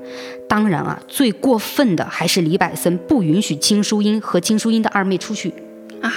[0.48, 5.52] 当然啊，最过分的还是李百森不允许金淑英和金淑英的二妹出去
[6.02, 6.12] 啊。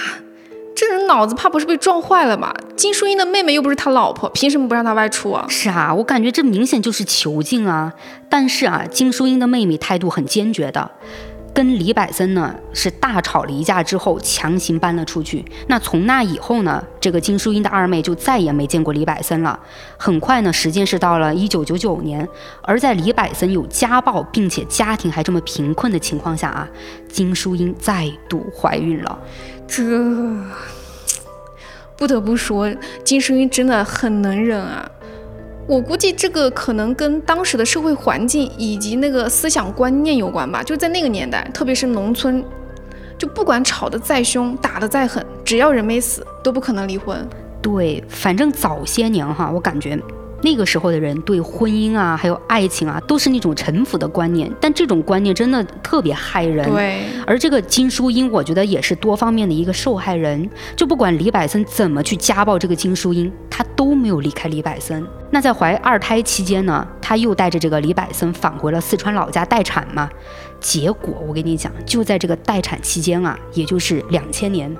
[0.75, 2.53] 这人脑子怕不是被撞坏了吧？
[2.75, 5.45] 金淑英的妹妹又不是他老婆，凭什么不让他外出啊？
[5.47, 7.93] 是啊，我感觉这明显就是囚禁啊！
[8.27, 10.89] 但是啊，金淑英的妹妹态度很坚决的。
[11.53, 15.45] 跟李百森呢是大吵了一架之后，强行搬了出去。
[15.67, 19.59] 那从那以后呢，这个金淑英的二妹就再也没见过李百森了。
[19.97, 22.27] 很快呢，时间是到了一九九九年，
[22.63, 26.67] 而在李百森有家暴，并且家庭还这么贫困的情况下啊，
[27.07, 29.19] 金淑英再度怀孕了。
[29.67, 29.83] 这
[31.95, 32.67] 不得不说，
[33.03, 34.89] 金淑英真的很能忍啊。
[35.65, 40.61] 我估计这个可能跟当时的社会环境以及那个思想观念有关吧。
[40.61, 42.43] 就在那个年代，特别是农村，
[43.17, 47.25] 就不管吵得再凶，打得再狠，只要人没死，都不可能离婚。
[47.61, 49.97] 对，反正早些年哈，我感觉。
[50.43, 56.69] 那个时候的人对婚姻啊，还有爱情啊，都是那种臣服的观念，但这种观念真的特别害人。
[56.69, 60.49] 对，而这个金淑英，我觉得也是多方面的一个受害人。
[60.75, 65.05] 就不管李百森怎么去家暴这个金淑英，她都没有离开李百森。
[65.31, 70.09] 那在怀二胎期间呢，她又带着这个李百森返回了四川老家待产嘛。
[70.59, 74.75] 结果我跟你讲，就在这个待产期间啊，也就是两千年，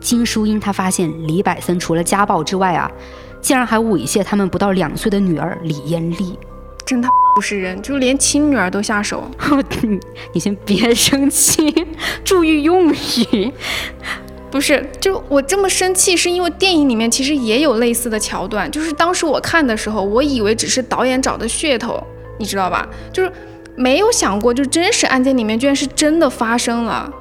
[0.00, 2.90] 金淑英她发现李百森除了家暴之外啊。
[3.44, 6.38] 竟然还猥亵他们不到两岁的女儿李艳丽，
[6.86, 9.22] 真他不是人，就连亲女儿都下手。
[9.82, 10.00] 你
[10.32, 11.74] 你先别生气，
[12.24, 13.52] 注意用语。
[14.50, 18.70] 不是，就我这么生气，是因为电影里面其实也有类似的桥段。
[18.70, 22.02] 就是当时我看的时候，我以为只是导演找的噱头，
[22.38, 22.88] 你知道吧？
[23.12, 23.30] 就是
[23.76, 27.12] 没有想过，就真实案件里面居然是真的发生了。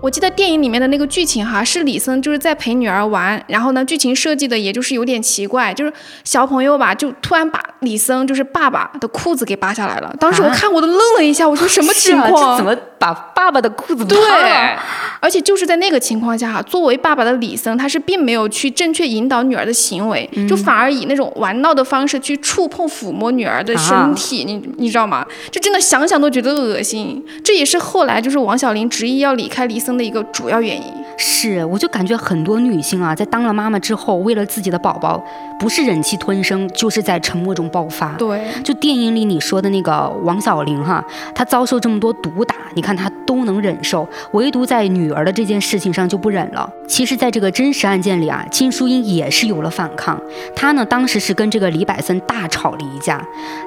[0.00, 10.14] 我记得电影里面的那个剧情哈，是李森就是在陪女儿玩，然后呢，剧情设计的也就是有点奇怪，就是小朋友吧，就突然把李森就是爸爸的裤子给扒下来了。
[10.20, 12.56] 当时我看我都愣了一下，我说什么 情况？
[12.56, 14.78] 怎么把爸爸的裤子 扒了？
[15.20, 25.26] 而且就是在那个情况下哈，作为爸爸的李森，他是并没有去正确引导女儿的行为，就反而以那种玩闹的方式去触碰、抚摸女儿的身体，你你知道吗？
[25.50, 27.24] 就真的想想都觉得恶心。
[27.42, 29.98] 这也是后来就是王小玲执意要离开李森。
[29.98, 35.20] 的一个主要原因是，我就感觉很多女性啊，在当了妈妈之后，为了自己的宝宝，
[35.58, 38.12] 不是忍气吞声，就是在沉默中爆发。
[38.12, 46.70] 对，就电影里你说的那个王小玲哈，她遭受这么多毒打，你看她都能忍受，唯独在女儿的这件事情上就不忍了。
[46.86, 50.16] 其实，在这个真实案件里啊，金淑英也是有了反抗，
[50.54, 53.20] 她呢当时是跟这个李百森大吵了一架，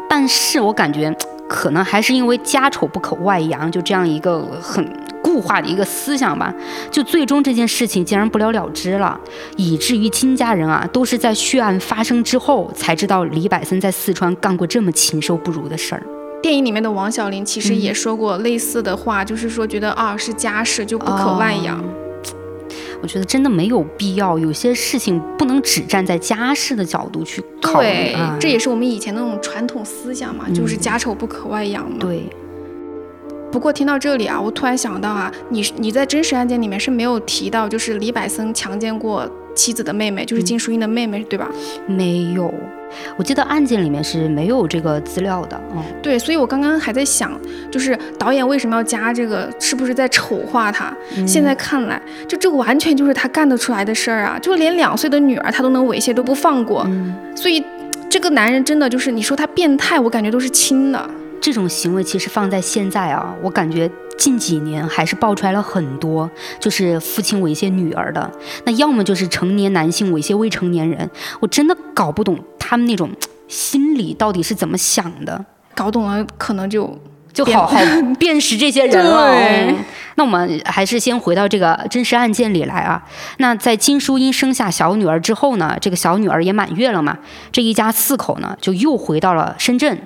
[0.09, 1.13] 但是我感觉
[1.53, 4.89] 可能还是因为家丑不可外扬，就这样一个很。
[5.23, 6.53] 固化的一个思想吧，
[6.89, 9.17] 就最终这件事情竟然不了了之了，
[9.55, 16.03] 以至于金家人啊都是在血案发生之后才知道李百森在四川干过这么禽兽不如的事儿。
[16.41, 21.81] 电影里面的王小林其实也说过类似的话，就是说觉得啊是家事就不可外扬。
[23.01, 27.87] 我觉得真的没有必要，有些事情不能只站在家事的角度去考虑。
[27.87, 31.97] 对，这也是我们以前那种传统思想嘛，就是家丑不可外扬嘛。
[31.99, 32.23] 对。
[33.51, 41.49] 不过听到这里啊，我突然想到啊，你你在真实案件里面是没有提到，就是李百森强奸过妻子的妹妹，就是金淑英的妹妹，对吧？
[41.85, 42.53] 没有，
[43.17, 45.59] 我记得案件里面是没有这个资料的。
[45.75, 47.31] 嗯，对，所以我刚刚还在想，
[47.69, 50.95] 就是导演为什么要加这个，是不是在丑化他？
[51.27, 56.87] 现在看来，就这完全就是他干得出来的事儿啊，就连两岁的女儿他都能猥亵都不放过。
[57.35, 57.63] 所以
[58.09, 61.09] 这个男人真的就是你说他变态，我感觉都是轻的。
[61.41, 68.31] 这种行为其实放在现在啊，我感觉近几年还是爆出来了很多，就是父亲猥亵女儿的。
[68.63, 73.09] 那要么就是成年男性猥亵未成年人，我真的搞不懂他们那种
[73.47, 75.43] 心理到底是怎么想的。
[75.73, 76.95] 搞懂了，可能就
[77.33, 77.79] 就好好
[78.19, 79.33] 辨识这些人了。
[80.15, 83.01] 那我们还是先回到这个真实案件里来啊。
[83.37, 87.17] 那在金淑英生下小女儿之后呢，这个小女儿也满月了嘛，
[87.51, 89.97] 这一家四口呢就又回到了深圳。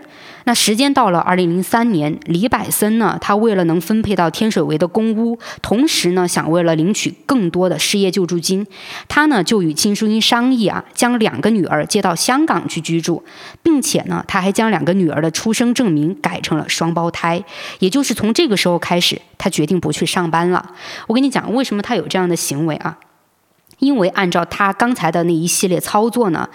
[0.48, 8.66] 那时间到了二零零三年，李百森呢，他为了能分配到天水围的公屋，同时呢，想为了领取更多的失业救助金，
[9.08, 13.24] 他呢就与金淑英商议啊，将两个女儿接到香港去居住，
[13.64, 17.44] 并且呢，他还将两个女儿的出生证明改成了双胞胎。
[17.80, 20.74] 也就是从这个时候开始，他决定不去上班了。
[21.08, 23.00] 我跟你讲，为什么他有这样的行为啊？
[23.80, 26.48] 因为按照他刚才的那一系列操作呢？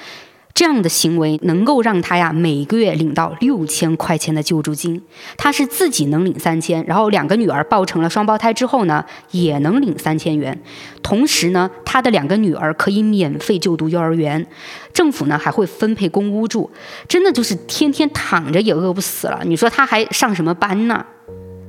[0.53, 5.03] 这样的行为能够让他呀每个月领到六千块钱的救助金。
[5.37, 10.61] 他是自己能领三千，然后两个女儿抱成了双胞胎之后呢，也能领三千元。
[11.03, 14.47] 同时呢，他的两个女儿可以免费就读幼儿园，
[14.93, 16.71] 政府呢还会分配公屋住，
[17.09, 19.41] 真的就是天天躺着也饿不死了。
[19.45, 21.05] 你说他还上什么班呢？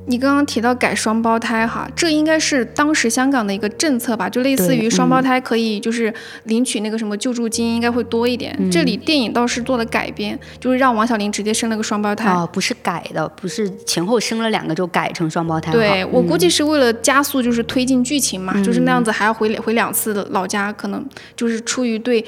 [0.06, 6.12] 你刚刚提到改双胞胎哈，这应该是当时香港的一个政策吧，就类似于双胞胎可以就是
[6.44, 8.56] 领取那个什么救助金，应该会多一点。
[8.70, 12.30] 这里电影倒是做了改编，就是让王小林直接生了个双胞胎。
[12.30, 15.70] 哦，不是改的，不是前后生了两个就改成双胞胎。
[15.72, 21.04] 对我估计是为了加速就是推进剧情嘛，就是那样子还要回回两次老家，可能
[21.36, 22.24] 就是出于对。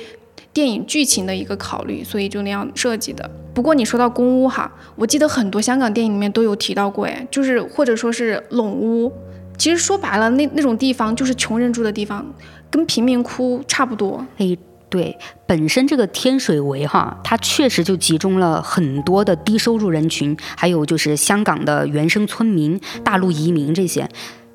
[0.54, 3.28] 电影剧情的一个考虑，所以就那样设计的。
[3.52, 9.12] 不过你说到公屋哈，我记得很多香港电影里面都有提到过，哎，就是或者说是垄屋。
[9.58, 12.24] 其实说白了，那那种地方就是穷人住的地方，
[12.70, 14.24] 跟贫民窟差不多。
[14.38, 14.56] 哎，
[14.88, 24.08] 对，本身这个天水围哈，它确实就集中了很多的低收入人群，还有就是香港的原生村民、大陆移民这些。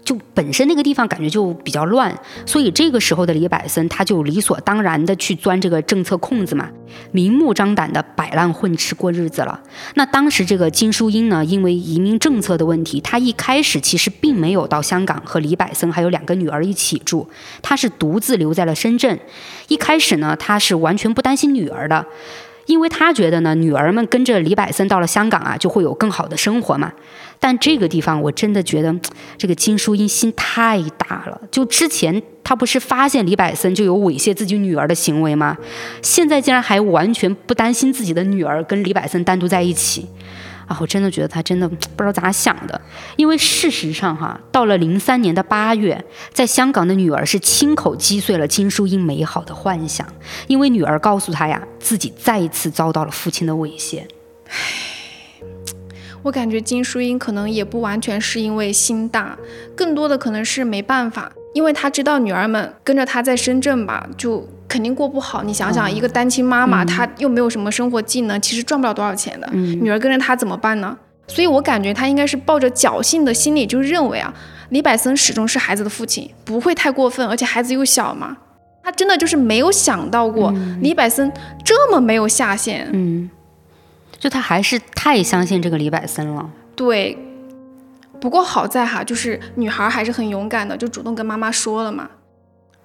[0.09, 2.11] 就本身那个地方感觉就比较乱，
[2.43, 6.67] 所以这个时候的李百森他就理所当然的去钻这个政策空子嘛，
[7.11, 9.61] 明目张胆的摆烂混吃过日子了。
[9.93, 17.29] 那当时这个金淑英呢，因为移民政策的问题，她一开始其实并没有到香港和李百森还有两个女儿一起住，
[17.61, 19.19] 她是独自留在了深圳。
[19.67, 22.03] 一开始呢，她是完全不担心女儿的。
[22.69, 26.93] 因为他觉得呢，女儿们跟着李柏森到了香港啊，就会有更好的生活嘛。
[27.39, 28.95] 但这个地方我真的觉得，
[29.39, 31.41] 这个金淑英心太大了。
[31.49, 35.57] 就之前她不是发现李柏森就有猥亵自己女儿的行为吗？
[36.03, 40.07] 现在竟然还完全不担心自己的女儿跟李柏森单独在一起。
[40.69, 42.79] 啊，我真的觉得他真的不知道咋想的，
[43.15, 50.07] 因为事实上哈，到了零三年的八月，在香港的女儿是亲口击碎了金淑英美好的幻想，
[50.45, 54.03] 因为女儿告诉她呀，自己再一次遭到了父亲的猥亵。
[54.47, 55.41] 唉，
[56.21, 59.35] 我感觉金淑英可能也不完全是因为心大，
[59.75, 64.47] 更多的可能是没办法，因为她知道女儿们跟着她在深圳吧，就。
[64.69, 69.49] 肯定过不好，你想想，一个单亲妈妈，她又没有什么生活技能，其实赚不了多少钱的。
[69.51, 70.95] 女儿跟着她怎么办呢？
[71.27, 74.33] 所以我感觉她应该是抱着侥幸的心理，就认为啊，
[74.69, 78.37] 李百森始终是孩子的父亲，不会太过分，而且孩子又小嘛。
[78.83, 81.31] 她真的就是没有想到过李百森
[81.65, 82.87] 这么没有下限。
[82.93, 83.29] 嗯，
[84.19, 86.49] 就她还是太相信这个李百森了。
[86.75, 87.17] 对，
[88.21, 92.09] 不过好在哈，就是女孩还是很勇敢的，就主动跟妈妈说了嘛。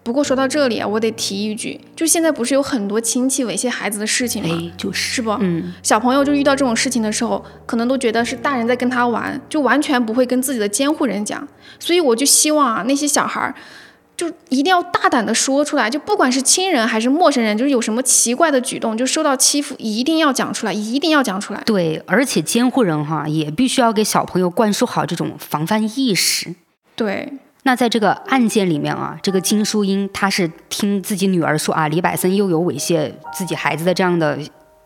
[0.05, 4.73] 不过说到这里啊，我得提一句，就现在不是有很多亲戚猥亵孩子的事情吗？
[4.77, 5.31] 就是是不？
[5.41, 11.49] 嗯，小朋友就遇到这种事情的时候，可能都觉得是大人在跟他玩，就完全不会跟自己的监护人讲。
[11.81, 13.55] 所以我就希望啊，那些小孩儿
[14.15, 21.63] 就一定要大胆的说出来，就不管是亲人还是陌生人，就是有什么奇怪的举动，就受到欺负，一定要讲出来，一定要讲出来。
[21.65, 26.55] 对，而且监护人哈也必须要给小朋友灌输好这种防范意识。
[26.95, 27.33] 对。
[27.67, 34.39] 那在这个案件里面啊，这个金淑英她是听自己女儿说啊，李百森又有猥亵自己孩子的这样的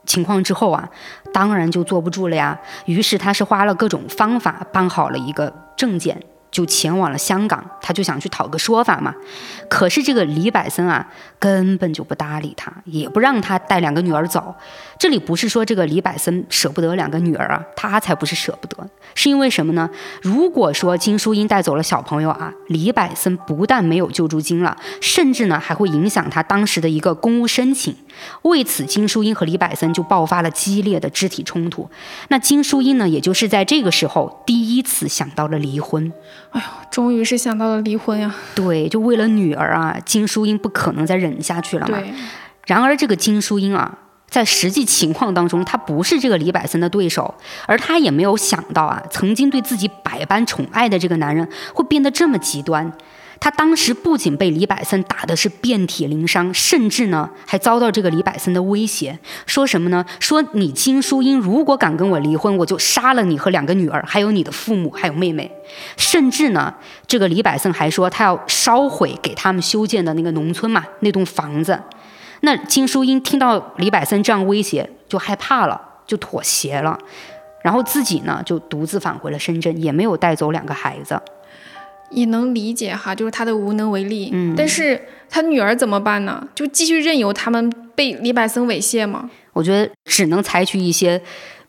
[0.07, 0.89] 情况之后啊，
[1.33, 2.59] 当然就坐不住了呀。
[2.87, 6.23] 于是她是花了各种方法办好了一个证件。
[6.51, 9.15] 就前往了香港，他就想去讨个说法嘛。
[9.69, 11.07] 可是这个李百森啊，
[11.39, 14.55] 根本就不搭理他，也不让他带两个女儿走。
[14.99, 19.89] 这里不是说这个李百森舍不得两个女儿啊，他才不是舍不得，是因为什么呢？
[20.23, 27.95] 如果说金淑英带走了小朋友啊，李百森不但没有救助金了，甚至呢还会影响他当时的一个公屋申请。
[28.43, 31.89] 为此，金淑英和李百森就爆发了激烈的肢体冲突。
[32.29, 36.13] 那金淑英呢，也就是在这个时候第一次想到了离婚。
[36.51, 38.35] 哎呦，终于是想到了离婚呀！
[38.55, 41.99] 对，就为了女儿啊，金淑英不可能再忍下去了嘛。
[41.99, 42.13] 对。
[42.67, 47.35] 然而，这个金淑英啊，在实际情况当中，她不是这个李百森的对手，
[47.67, 52.93] 而她也没有想到啊，曾经对自己百般宠爱的这个男人会变得这么极端。
[53.41, 60.05] 他当时不仅被李百森打的是遍体鳞伤，甚至呢还遭到这个李百森的威胁，说什么呢？
[60.19, 65.51] 说你金淑英如果敢跟我离婚，我就杀了你和两个女儿，还有你的父母，还有妹妹。
[65.97, 66.75] 甚至呢，
[67.07, 71.81] 这个李百森还说他要烧毁给他们修建的那个农村嘛那栋房子。
[72.41, 76.99] 那金淑英听到李百森这样威胁，就害怕了，就妥协了，
[77.63, 81.21] 然后自己呢就独自返回了深圳，也没有带走两个孩子。
[82.11, 84.31] 也能理解哈，就是他的无能为力。
[84.33, 86.47] 嗯，但是他女儿怎么办呢？
[86.55, 89.29] 就继续任由他们被李百森猥亵吗？
[89.53, 91.21] 我觉得只能采取一些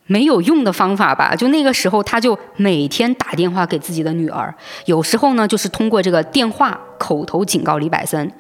[0.06, 1.36] 没有用的方法吧。
[1.36, 4.54] 就那个时候，他就每天打电话给自己的女儿，
[4.86, 8.32] 有时候呢，就是通过这个电话口头警告李百森。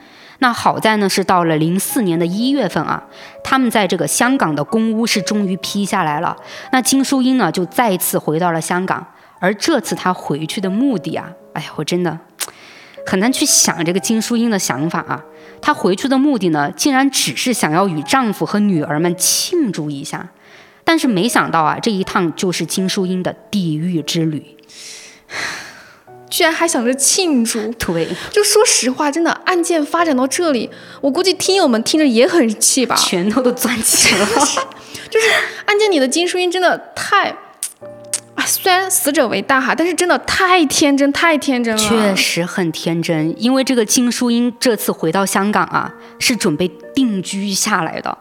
[0.41, 3.03] 那好在呢，是到了零四年的一月份啊，
[3.43, 6.37] 他们在这个香港的公屋是终于批下来了。
[6.71, 9.05] 那金淑英呢，就再次回到了香港。
[9.41, 11.29] 而这次她回去的目的啊，
[11.59, 12.17] 哎呀，我真的
[13.05, 15.25] 很难去想这个金淑英的想法啊。
[15.61, 20.29] 她回去的目的呢，竟然只是想要与丈夫和女儿们庆祝一下。
[20.85, 24.55] 但是没想到啊，这一趟就是金淑英的地狱之旅。
[26.29, 30.69] 居然还想着庆祝，对，就说实话，真的案件发展到这里，
[31.01, 34.25] 我估计听友们听着也很气吧，拳头都攥起了。
[35.09, 35.27] 就是
[35.65, 37.37] 案件里的金淑英真的太，啊，
[38.49, 41.79] 虽然死者为大哈，但是真的太天真，太天真了。
[41.79, 48.17] 确实很天真，因为这个金淑英这次回到香港啊，是准备定居下来的。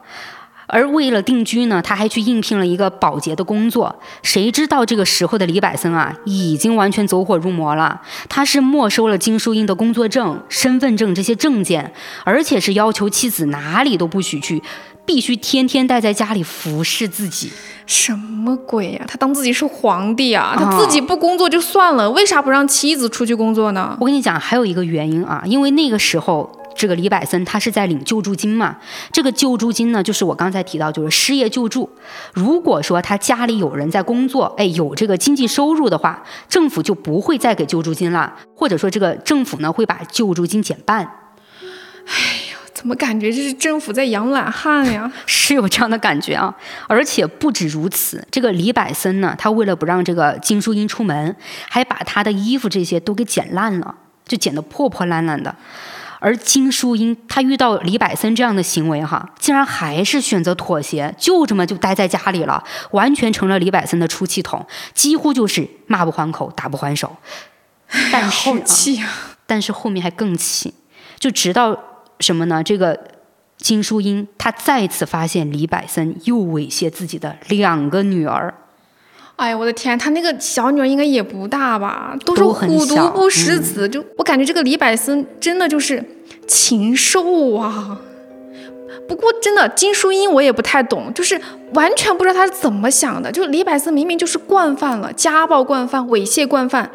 [0.67, 3.99] 而为了定居呢，他还去应聘了一个保洁的工作。
[4.23, 7.99] 谁知道这个时候的李百森啊，已经完全走火入魔了。
[8.29, 11.91] 他是没收了金淑英的工作证、身份证这些证件，
[12.25, 14.63] 而且是要求妻子哪里都不许去，
[15.09, 17.51] 必须天天待在家里服侍自己。
[17.87, 19.05] 什么鬼呀？
[19.09, 20.55] 他当自己是皇帝啊？
[20.55, 23.97] 他自己不工作就算了，为啥不让妻子出去工作呢？
[23.99, 26.55] 我跟你讲，还有一个原因啊，因为那个时候。
[26.77, 28.77] 这个李百森他是在领救助金嘛？
[29.11, 31.91] 这个救助金呢，就是我刚才提到，就是失业救助。
[32.33, 40.99] 如果说他家里有人在工作，哎，有这个经济收入的话，政府就不会再给救助金了，或者说这个政府呢会把救助金减半。
[40.99, 42.15] 哎
[42.48, 42.48] 呀，
[42.79, 45.11] 怎么感觉这是政府在养懒汉呀？
[45.27, 46.55] 是有这样的感觉啊！
[46.87, 51.35] 而且不止如此，这个李百森呢，他为了不让这个金淑英出门，
[51.69, 53.93] 还把他的衣服这些都给剪烂了，
[54.25, 55.53] 就剪得破破烂烂的。
[56.21, 62.63] 而金淑英，她遇到李百森这样的行为，哈，竟然还是选择妥协，就这么就待在家里了，
[62.93, 64.65] 完全成了李百森的出气筒，
[64.95, 67.17] 几乎就是骂不还口，打不还手。
[68.13, 68.51] 但是
[69.01, 69.09] 啊，
[69.49, 70.75] 但是后面还更气，
[71.19, 71.77] 就直到
[72.21, 72.63] 什么呢？
[72.63, 72.99] 这个
[73.57, 78.55] 金淑英她再次发现李百森又猥亵自己的两个女儿。
[79.37, 82.17] 哎呀，我的天，他那个小女儿应该也不大吧？
[82.25, 86.05] 都是虎毒不食子，就我感觉这个李百森真的就是
[86.49, 88.01] 禽兽啊！
[89.07, 91.41] 不过真的金淑英我也不太懂，就是
[91.75, 93.31] 完全不知道他是怎么想的。
[93.31, 96.91] 就李百森明明就是惯犯了，家暴惯犯、猥亵惯犯，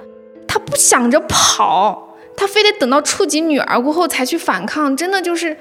[0.45, 5.55] 他不想着跑，他非得等到触及女儿过后才去反抗，真的就是。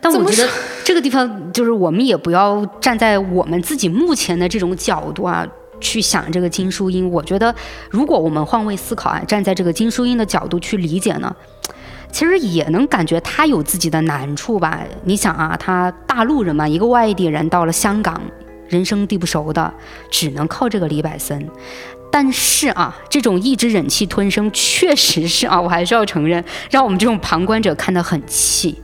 [0.00, 0.48] 但我觉得
[0.84, 5.46] 这个地方就是我们也不要站在我们自己目前的这种角度啊。
[5.80, 7.54] 去想这个金淑英，我觉得
[7.88, 11.32] 如果我们换位思考啊，站在这个金淑英的角度去理解呢，
[12.10, 14.80] 其实也能感觉她有自己的难处吧。
[15.04, 18.20] 你想啊，她大陆人嘛，一个外地人到了香港，
[18.66, 19.72] 人生地不熟的，
[20.10, 21.48] 只能靠这个李百森。
[22.10, 28.74] 但是啊，这种一直忍气吞声，确实是啊，我还是要承认，让我们这种旁观者看得很气。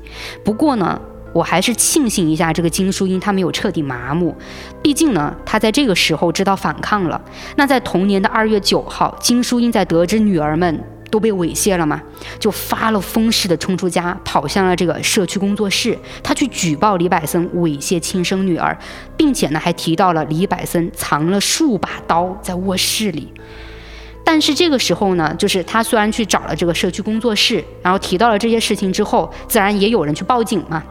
[0.45, 1.01] 不过呢。
[1.35, 4.33] 我还是庆幸一下，这个金淑英她没有彻底麻木，
[4.81, 7.21] 毕竟呢，她在这个时候知道反抗了。
[7.57, 10.81] 那在同年的二月九号，金淑英在得知女儿们
[11.15, 12.03] 都被猥亵了嘛，
[12.41, 18.77] 就发了疯似的冲出家，跑向了这个社区工作室，他去举报李百森猥亵亲生女儿，
[19.17, 23.33] 并且呢还提到了李百森藏了数把刀在卧室里。
[24.25, 30.83] 但是这个时候呢，就是他虽然去找了这个社区工作室，然后提到了这些事情之后，自然也有人去报警嘛。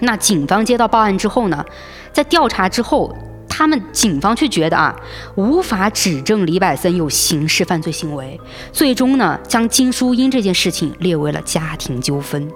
[0.00, 1.64] 那警方接到报案之后呢，
[2.12, 3.16] 在调查之后，
[3.48, 4.94] 他们警方却觉得啊，
[5.36, 8.40] 无法指证李百森有刑事犯罪行为，
[8.72, 12.48] 最终呢，将金淑英这件事情列为了家庭纠纷。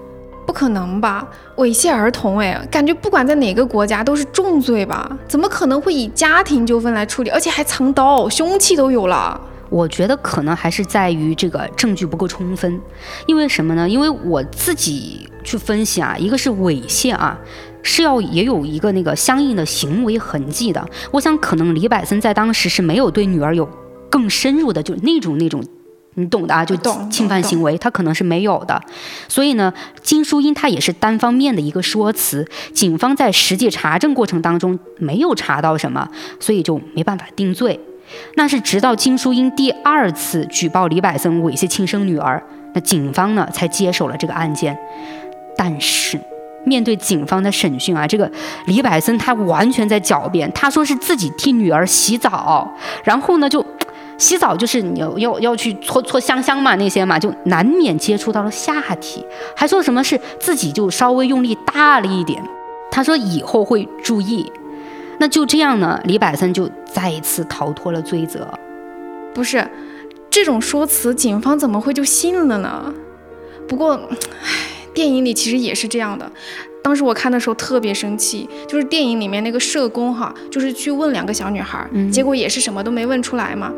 [0.46, 1.28] 不可能吧？
[1.56, 5.18] 猥亵儿童，哎，感觉不管在哪个国家都是重罪吧？
[5.28, 7.28] 怎么可能会以家庭纠纷来处理？
[7.28, 9.38] 而且还藏刀，凶器都有了。
[9.68, 12.80] 我觉得可能还是在于这个证据不够充分，
[13.26, 13.86] 因为什么呢？
[13.86, 17.38] 因为我自己去分析啊，一个是猥亵啊，
[17.82, 20.84] 是要也有一个那个相应的行为痕迹的。
[21.10, 23.68] 我想可能李百森在当时是没有对女儿有
[24.10, 25.62] 更深入的就那种那种，
[26.14, 26.74] 你懂的啊，就
[27.10, 28.80] 侵犯行为，他可能是没有的。
[29.28, 29.72] 所以呢，
[30.02, 36.08] 金淑英她也是单方面的一个说辞，警方在实际查证过程当中没有查到什么，
[36.40, 37.78] 所以就没办法定罪。
[38.36, 42.42] 那是直到金淑英第二次举报李百森猥亵亲生女儿，
[42.74, 44.76] 那警方呢才接手了这个案件。
[45.56, 46.18] 但是
[46.64, 48.30] 面对警方的审讯啊，这个
[48.66, 52.70] 李百森他完全在狡辩，他说是自己替女儿洗澡，
[53.04, 53.64] 然后呢就
[54.18, 59.24] 洗澡就是你要要要去搓搓香香嘛那些嘛，就难免接触到了下体，
[59.56, 62.42] 还说什么是自己就稍微用力大了一点，
[62.90, 64.50] 他说以后会注意。
[65.20, 68.46] 那就这样呢，李百森就再一次逃脱了罪责。
[69.34, 69.68] 不是，
[70.30, 72.94] 这种说辞，警方怎么会就信了呢？
[73.68, 76.28] 不过，唉，电影里其实也是这样的。
[76.82, 83.72] 当时我看的时候特别生气，就是电影里面那个社工哈，就是去问两个小女孩，结果也是什么都没问出来嘛。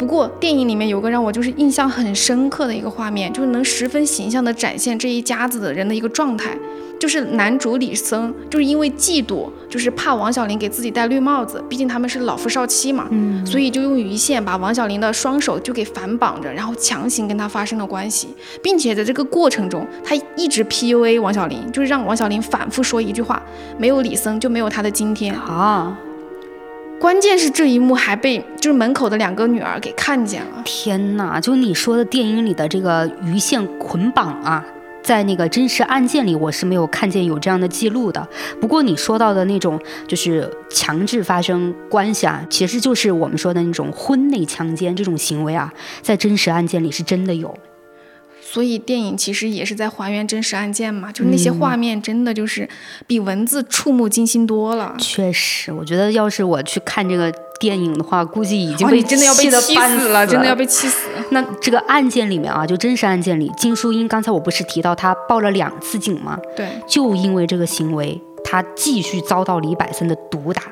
[0.00, 6.56] 不过电影里面有个让我就是印象很深刻的一个画面，就是能十分形象的展现这一家子的人的一个状态。
[6.98, 18.28] 就是男主李森，就是因为嫉妒，就是怕王小玲给自己戴绿帽子，毕竟他们是老夫少妻嘛，嗯，所以就用鱼线把王小玲的双手就给反绑着，然后强行跟他发生了关系，
[18.62, 23.42] 并且在这个过程中，他一直 PUA 王小玲，就是让王小玲反复说一句话：
[23.76, 25.98] 没有李森就没有他的今天啊。
[27.00, 30.60] 关键是这一幕还被就是门口的两个女儿给看见了。
[30.66, 34.62] 天哪，就你说的电影里的这个鱼线捆绑啊。
[35.02, 38.28] 在那个真实案件里，我是没有看见有这样的记录的。
[38.60, 45.72] 不过你说到的那种就是强制发生关系啊，其实就是我们说的那种婚内强奸这种行为啊，
[46.02, 47.56] 在真实案件里是真的有。
[48.52, 52.68] 所以电影其实也是在还原真实案件嘛，就是那些画面真的就是
[53.06, 54.96] 比文字触目惊心多了。
[54.98, 61.06] 确实，我觉得要是我去看这个电影的话，估计已经被真的要被气死了，真的要被气死。
[61.30, 66.36] 那这个案件里面啊，就真实案件里，金淑英刚才我不是提到她报了两次警吗？
[66.56, 70.64] 对，就因为这个行为，她继续遭到李百森的毒打。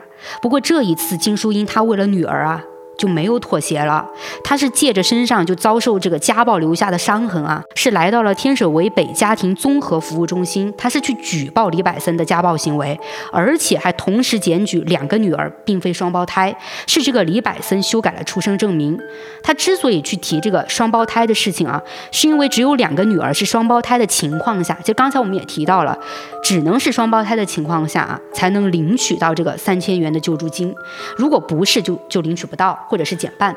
[0.43, 2.65] 不过这一次，金淑英她为了女儿啊。
[2.99, 4.05] 就没有妥协了，
[4.43, 12.99] 他是借着身上就遭受这个家暴留下的伤痕啊，是来到了天水围北家庭综合服务中心，他是去举报李百森的家暴行为，
[13.33, 16.55] 而且还同时检举两个女儿并非双胞胎，
[16.89, 18.99] 是这个李百森修改了出生证明。
[19.45, 21.81] 他之所以去提这个双胞胎的事情啊，
[22.11, 25.97] 是因为只有两个女儿是双胞胎的情况下，就刚才我们也提到了，
[26.43, 30.75] 只能是双胞胎的情况下啊，才能领取到这个三千元的救助金，
[31.17, 32.77] 如果不是就就领取不到。
[32.89, 33.55] 或者是减半，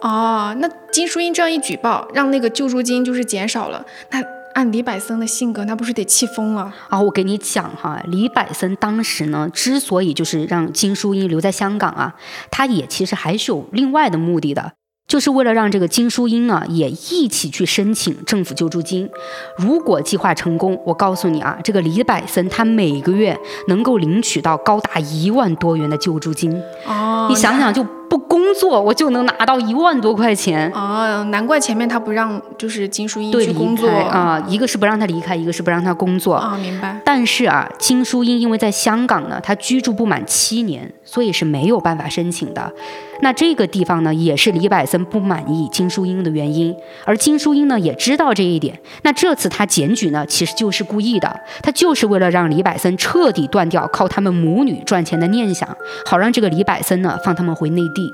[0.00, 3.84] 哦，那金淑英这样一举报，让那个救助金就是减少了。
[4.10, 4.22] 那
[4.54, 7.00] 按李百森的性格，那不是得气疯了啊！
[7.00, 12.14] 我给你讲哈，李百森当时呢，之所以就是让金淑英留在香港啊，
[12.50, 14.72] 他也其实还是有另外的目的的。
[15.06, 19.08] 就是为了让这个金淑英呢也一起去申请政府救助金。
[19.56, 26.60] 如果计划成功，我告诉你啊，这个李百森他每个月能够领取到高达一万多元的救助金。
[26.86, 30.70] 哦，你想想，就不工作我就能拿到一万多块钱。
[30.72, 36.34] 哦，难怪前面他不让就是金淑英去工作啊，一个是不让他离开，一个是不让他工作。
[36.34, 37.00] 啊，明白。
[37.04, 42.72] 但是啊，金淑英因为在香港呢，她居住不满七年，所以是没有办法申请的。
[43.20, 48.78] 那这个地方呢，也是李百森不满意金淑英的原因，而金淑英呢也知道这一点。
[49.02, 55.68] 那这次他检举呢，其实就是故意的，他就是为了让李百森彻底断掉靠他们母女赚钱的念想，
[56.06, 58.07] 好让这个李百森呢放他们回内地。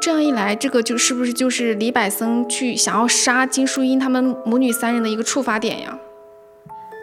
[0.00, 5.98] 这样一来，这个就是不是就是李百森去想要杀金淑英他们母女三人的一个触发点呀？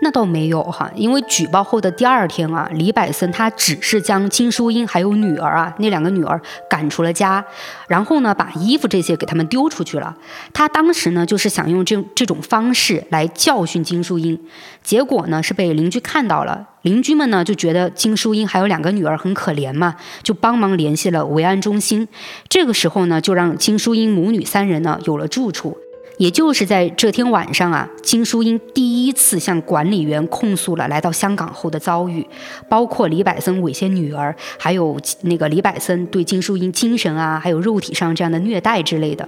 [0.01, 7.43] 那倒没有哈，因为举报后的第二天啊，李百森他只是将金淑英还有女儿啊那两个女儿赶出了家，
[7.87, 10.15] 然后呢把衣服这些给他们丢出去了。
[10.51, 14.39] 他当时呢就是想用这这种方式来教训金淑英，
[14.83, 22.07] 结果呢是被邻居看到了，邻居们呢就觉得金淑英还有两个女儿很可怜嘛，就帮忙联系了维安中心。
[22.47, 25.77] 这个时候呢就让金淑英母女三人呢有了住处。
[26.17, 32.25] 也就是在这天晚上啊，金淑英第一次向管理员控诉了来到香港后的遭遇，
[32.69, 39.27] 包括李百森猥亵女儿，还有那个李百森对金淑英精神啊，还有肉体上这样的虐待之类的。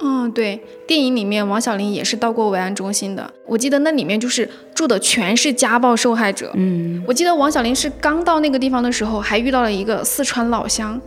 [0.00, 6.50] 嗯，对，电影里面王小玲也是到过维安中心的，我记得那里面就是住的全是家暴受害者。
[6.54, 11.00] 嗯，我记得王小玲是刚到那个地方的时候，还遇到了一个四川老乡。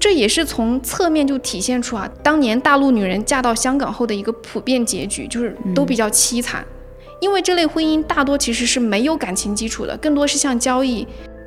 [0.00, 6.64] 这也是从侧面就体现出啊，当年大陆女人嫁到香港后的一个普遍结局，就是都比较凄惨。
[7.20, 11.04] 因为这类婚姻大多其实是没有感情基础的，更多是像交易。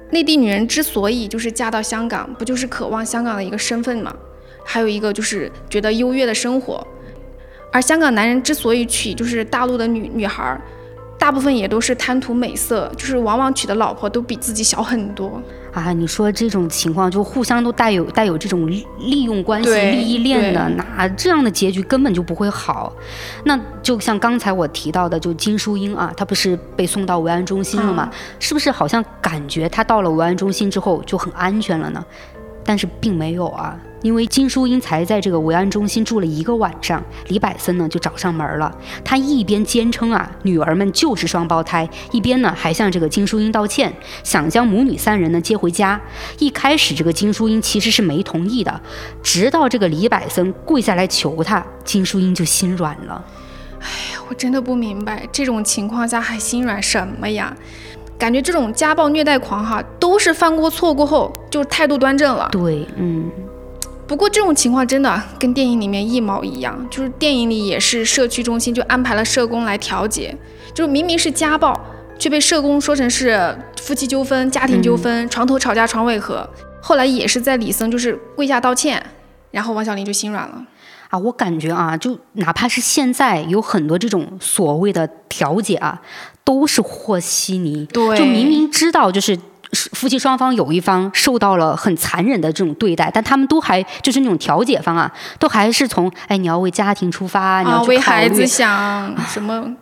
[0.10, 4.14] 内地女人之所以就是嫁到香港，不就是渴望香港的一个身份吗？
[4.64, 6.86] 还有一个就是觉得优越的生活。
[7.72, 10.62] 而香港男人之所以娶就是大陆的女女孩儿，
[11.18, 15.42] 大部分也都是贪图美色，就是往往娶的老婆都比自己小很多。
[15.72, 22.92] 啊，你说这种情况就互相都带有带有这种利用关系、利益链的，那这样的结局根本就不会好。
[23.46, 28.12] 那就像刚才我提到的，就金淑英啊，她不是被送到维安中心了吗？
[28.38, 32.04] 是不是好像感觉她到了维安中心之后就很安全了呢？
[32.66, 33.80] 但是并没有啊。
[34.02, 38.74] 因为金淑英才在这个维安中心住了一个晚上，李百森呢就找上门了。
[39.04, 43.94] 他一边坚称啊女儿们就是双胞胎，一边呢还向这个金淑英道歉，
[44.24, 46.00] 想将母女三人呢接回家。
[46.40, 48.82] 一开始这个金淑英其实是没同意的，
[49.22, 53.24] 直到这个李百森跪下来求她，金淑英就心软了。
[53.80, 54.22] 哎呀。
[54.30, 57.54] 我真的不明白，这种情况下还心软什么呀？
[58.18, 62.48] 感觉这种家暴虐待狂哈，都是犯过错过后就态度端正了。
[62.50, 63.30] 对，嗯。
[64.12, 70.36] 不过这种情况真的跟电影里面一毛一样，就是电影里也是社区中心就安排了社工来调解，
[70.74, 71.74] 就是明明是家暴，
[72.20, 76.46] 却被社工说成是夫妻纠纷、家庭纠纷、床头吵架床尾和。
[76.82, 79.02] 后来也是在李森就是跪下道歉，
[79.52, 80.62] 然后王小林就心软了。
[81.08, 86.02] 啊，我感觉啊，就哪怕是现在有很多这种所谓的调解啊，
[86.44, 87.86] 都是和稀泥。
[87.86, 89.40] 对，就明明知道就是。
[89.94, 99.74] 夫妻双方有一方受到了很残忍的这种对待，但他们都还就是那种调解方啊，都还是从哎你要为家庭出发，你要为孩子想什么。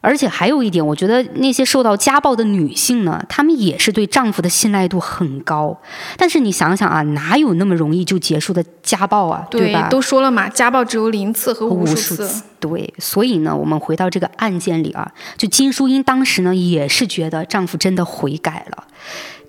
[0.00, 5.76] 而且还有一点，我觉得那些受到家暴的女性呢，她们也是对丈夫的信赖度很高。
[6.16, 9.46] 但是你想想啊，哪有那么容易就结束的家暴啊？
[9.50, 9.88] 对吧？
[9.88, 12.42] 都说了嘛，家暴只有零次和无数次。
[12.60, 18.84] 对，所以呢，我们回到这个案件里啊，就金淑英当时呢，也是觉得丈夫真的悔改了，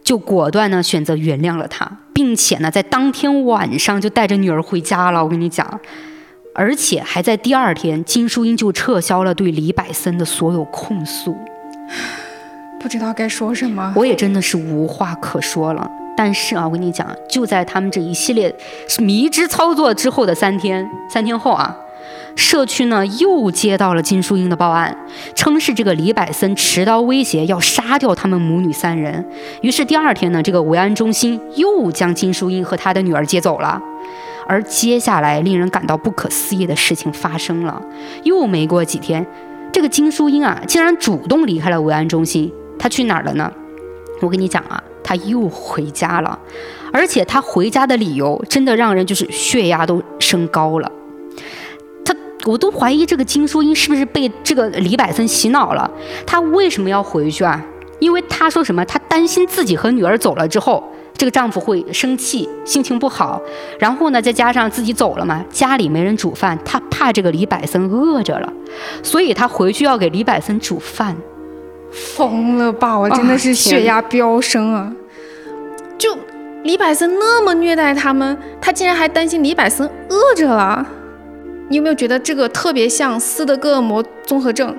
[0.03, 5.23] 就果断呢选择原谅了他，并且呢，在当天晚上就带着女儿回家了。
[5.23, 5.79] 我跟你讲。
[6.59, 11.33] 而且还在第二天，金淑英就撤销了对李百森的所有控诉。
[12.77, 15.89] 不知道该说什么，我也真的是无话可说了。
[16.17, 18.53] 但是啊，我跟你讲，就在他们这一系列
[18.97, 21.73] 迷之操作之后的三天，三天后啊，
[22.35, 24.93] 社区呢又接到了金淑英的报案，
[25.33, 29.25] 称是这个李百森持刀威胁要杀掉他们母女三人。
[29.61, 33.81] 于是第二天呢，这个维安中心又将金淑英和她的女儿接走了。
[34.49, 37.79] 而接下来令人感到不可思议的事情发生了，
[38.23, 39.23] 又没过几天，
[39.71, 42.51] 这个金淑英啊，竟然主动离开了维安中心。
[42.79, 43.53] 她去哪儿了呢？
[44.21, 46.39] 我跟你讲啊，她又回家了，
[46.91, 50.91] 而且她回家的理由真的让人就是血压都升高了。
[52.03, 55.91] 她，我都怀疑这个金淑英是不是被这个李百森洗脑了？
[56.25, 57.63] 她为什么要回去啊？
[57.99, 58.83] 因为她说什么？
[58.85, 60.83] 她担心自己和女儿走了之后。
[61.19, 63.41] 这个丈夫会生气，心情不好，
[63.77, 68.53] 然后呢，再加上自己走了嘛，家里没人煮饭，她怕这个李百森饿着了，
[69.03, 71.13] 所以她回去要给李百森煮饭。
[71.91, 72.97] 疯了吧！
[72.97, 74.93] 我真的是血压飙升啊！
[75.97, 76.17] 就
[76.63, 80.87] 李百森那么虐待他们，他竟然还担心李百森饿着了。
[81.67, 84.73] 你有没有觉得这个特别像斯德哥尔摩综合症？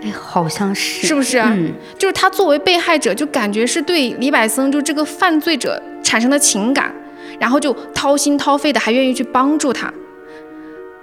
[0.00, 1.38] 哎，好像是，是不是？
[1.38, 6.94] 嗯，就是他作为被害者，就感觉是对李百森就这个犯罪者产生的情感，
[7.40, 9.92] 然后就掏心掏肺的，还愿意去帮助他。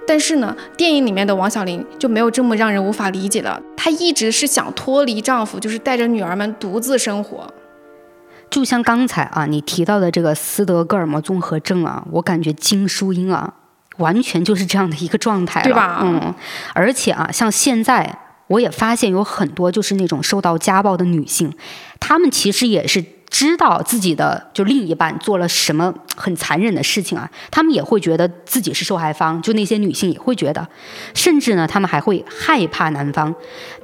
[0.08, 3.60] 但是呢，电影里面的王小玲就没有这么让人无法理解了。
[3.76, 7.52] 她一直是想脱离丈夫，就是带着女儿们独自生活。
[8.48, 13.52] 就像刚才啊，你提到的这个斯德哥尔摩综合症啊，我感觉金淑英啊，
[13.98, 16.00] 完全就是这样的一个状态，对吧？
[16.02, 16.34] 嗯，
[16.72, 18.20] 而且啊，像现在。
[18.48, 21.52] 我也发现有很多就是那种受到家暴的女性，
[21.98, 30.66] 她们其实也是知道自己的就另一半做了什么很残忍的事情啊，她们也会觉得自己是受害方，就那些女性也会觉得，
[31.12, 33.34] 甚至呢，她们还会害怕男方。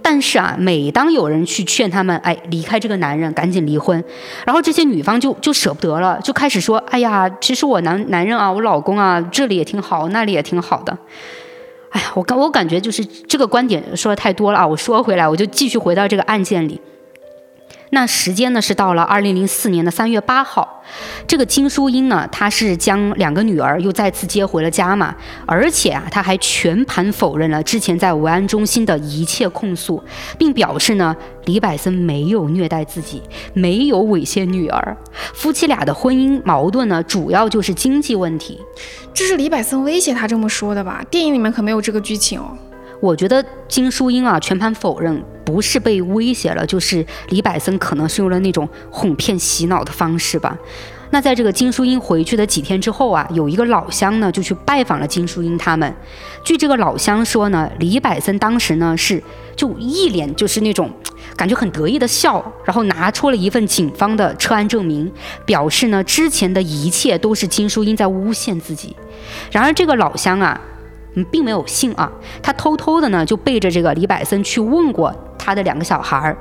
[0.01, 4.03] 但是啊，每当有人去劝他们，哎，离开这个男人，赶紧离婚，
[4.47, 10.97] 然后这些女方就就舍不得了，就开始说，哎呀，其实我男男人啊，我老公啊，这里也挺好，那里也挺好的。
[11.93, 14.67] 哎呀，我感我感觉就是这个观点说的太多了啊！
[14.67, 16.81] 我说回来，我就继续回到这个案件里。
[17.95, 20.83] 那时间呢是到了二零零四年的三月八号，
[21.27, 25.15] 这个金淑英呢，她是将两个女儿又再次接回了家嘛，
[25.45, 30.03] 而且啊，她还全盘否认了之前在维安中心的一切控诉，
[30.39, 31.15] 并表示呢，
[31.45, 33.23] 李百森没有虐待自己，
[33.53, 34.97] 没有猥亵女儿，
[35.35, 38.59] 夫妻俩的婚姻矛盾呢，主要就是经济问题。
[39.13, 41.05] 这是李百森威胁他这么说的吧？
[41.11, 42.57] 电影里面可没有这个剧情哦。
[43.01, 50.57] 我觉得金淑英啊全盘否认，不是被威胁了，就是李百森可能是用了那种哄骗洗脑的方式吧。
[51.11, 55.95] 那在这个金淑英回去的几天之后啊，有一个老乡呢就去拜访了金淑英他们。
[56.43, 59.23] 据这个老乡说呢，李百森当时呢是
[59.55, 60.91] 就一脸就是那种
[61.37, 65.13] 感觉很得意的笑，然后拿出了一份警方的车案证明，
[65.45, 68.97] 表示呢之前的一切都是金淑英在诬陷自己。
[69.51, 70.59] 然而这个老乡啊。
[71.15, 72.11] 嗯，并没有信啊，
[72.43, 75.15] 他偷偷的呢，就背着这个李百森去问过
[75.45, 76.37] 他的两个小孩儿，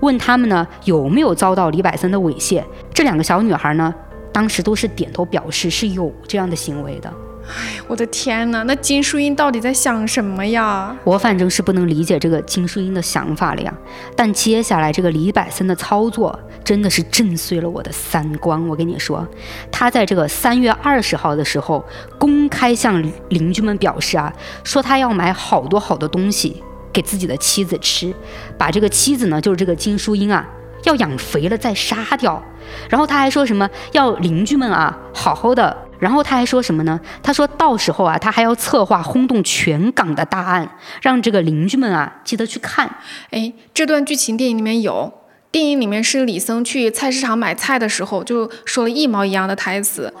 [0.00, 2.64] 问他们呢有没有遭到李百森的猥亵。
[2.94, 3.94] 这两个小女孩呢，
[4.32, 7.12] 当时都是点头表示是有这样的行为的。
[7.48, 8.64] 哎，我的天哪！
[8.64, 10.96] 那金淑英到底在想什么呀？
[11.04, 13.72] 我反正是不能理解这个金淑英的想法了呀。
[14.16, 18.60] 但接下来这个李百森的操作真的是震碎了我的三观。
[18.66, 19.24] 我跟你说，
[19.70, 21.84] 他在这个三月二十号的时候
[22.18, 24.32] 公开向邻居们表示啊，
[24.64, 26.60] 说他要买好多好多东西
[26.96, 28.14] 给自己的妻子吃，
[28.56, 30.48] 把这个妻子呢，就是这个金淑英啊，
[30.84, 32.42] 要养肥了再杀掉。
[32.88, 35.76] 然后他还说什么要邻居们啊好好的。
[35.98, 36.98] 然后他还说什么呢？
[37.22, 40.70] 他说到时候啊，他还要策划轰动全港的大案，
[41.02, 42.98] 让这个邻居们啊记得去看。
[43.30, 45.12] 哎，这段剧情电影里面有，
[45.50, 50.12] 电影里面是李森去菜市场买菜的时候就说了一毛一样的台词。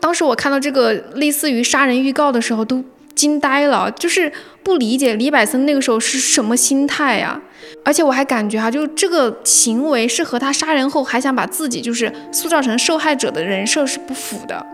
[0.00, 2.84] 当时我看到这个类似于杀人预告的时候都
[3.16, 4.32] 惊呆了，就是
[4.68, 7.40] 不理解李百森那个时候是什么心态呀？
[7.82, 14.66] 而且我还感觉哈，就这个行为是和他杀人后还想把自己就是塑造成受害者的人设是不符的。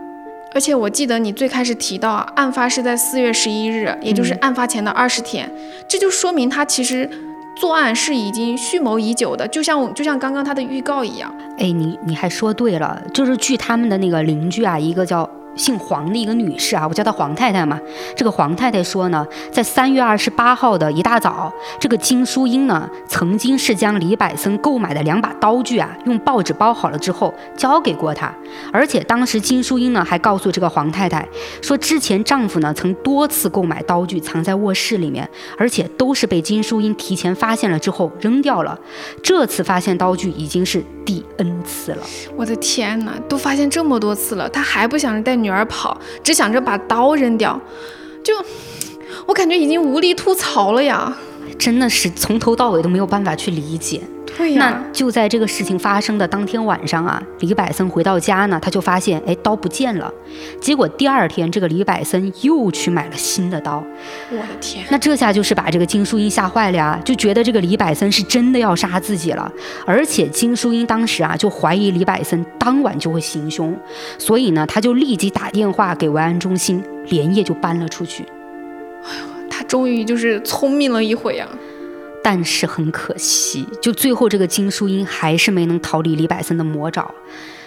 [0.53, 5.49] 而且我记得你最开始提到啊，案发是在四月十一日，也就是案发前的二十天，
[5.87, 7.09] 这就说明他其实
[7.55, 11.33] 作案是已经蓄谋已久的，就像就像刚刚他的预告一样。
[11.57, 15.29] 哎，你你还说对了，就是据他们的那个邻居啊，一个叫。
[15.55, 17.79] 姓黄的一个女士啊，我叫她黄太太嘛。
[18.15, 28.33] 这个黄太太说呢，在三月二十八号的一大早，这个金淑英呢，曾经是将李百森购买的两把刀具啊，用报纸包好了之后交给过他。
[28.71, 31.25] 而且当时金淑英呢，还告诉这个黄太太
[31.61, 35.27] 说，之前丈夫呢曾多次购买刀具藏在卧室里面，
[35.57, 38.77] 而且都是被金淑英提前发现了之后扔掉了。
[39.23, 41.99] 这次发现刀具已经是第 N 次了。
[42.35, 45.44] 我的天哪，都发现这么多次了，他还不想着带女。
[45.45, 47.61] 女儿跑，只想着把刀扔掉，
[48.23, 48.33] 就
[49.27, 51.15] 我感觉已经无力吐槽了呀！
[51.59, 54.01] 真的是从头到尾都没有办法去理解。
[54.37, 60.13] 对呀，那就在这个事情发生的当天晚上啊，李百森回到家呢，他就发现，哎，刀不见了。
[60.59, 63.81] 结果第二天，这个李百森又去买了新的刀。
[64.29, 64.85] 我的天！
[64.91, 69.49] 那这下就是把这个金淑英吓坏了呀，就觉得这个李百森是真的要杀自己了。
[69.85, 73.73] 而且金淑英当时啊，就怀疑李百森当晚就会行凶，
[74.17, 78.23] 所以呢，他就立即打电话给维安中心，连夜就搬了出去。
[79.05, 81.47] 哎呦，他终于就是聪明了一回啊。
[82.25, 87.13] 但是很可惜，就最后这个金淑英还是没能逃离李百森的魔爪。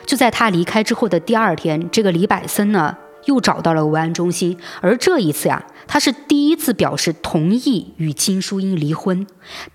[0.05, 2.97] 就在他离开之后的第二天，这个李百森呢
[3.27, 9.25] 又找到了维安中心，而这一次呀，他是第一次表示同意与金淑英离婚。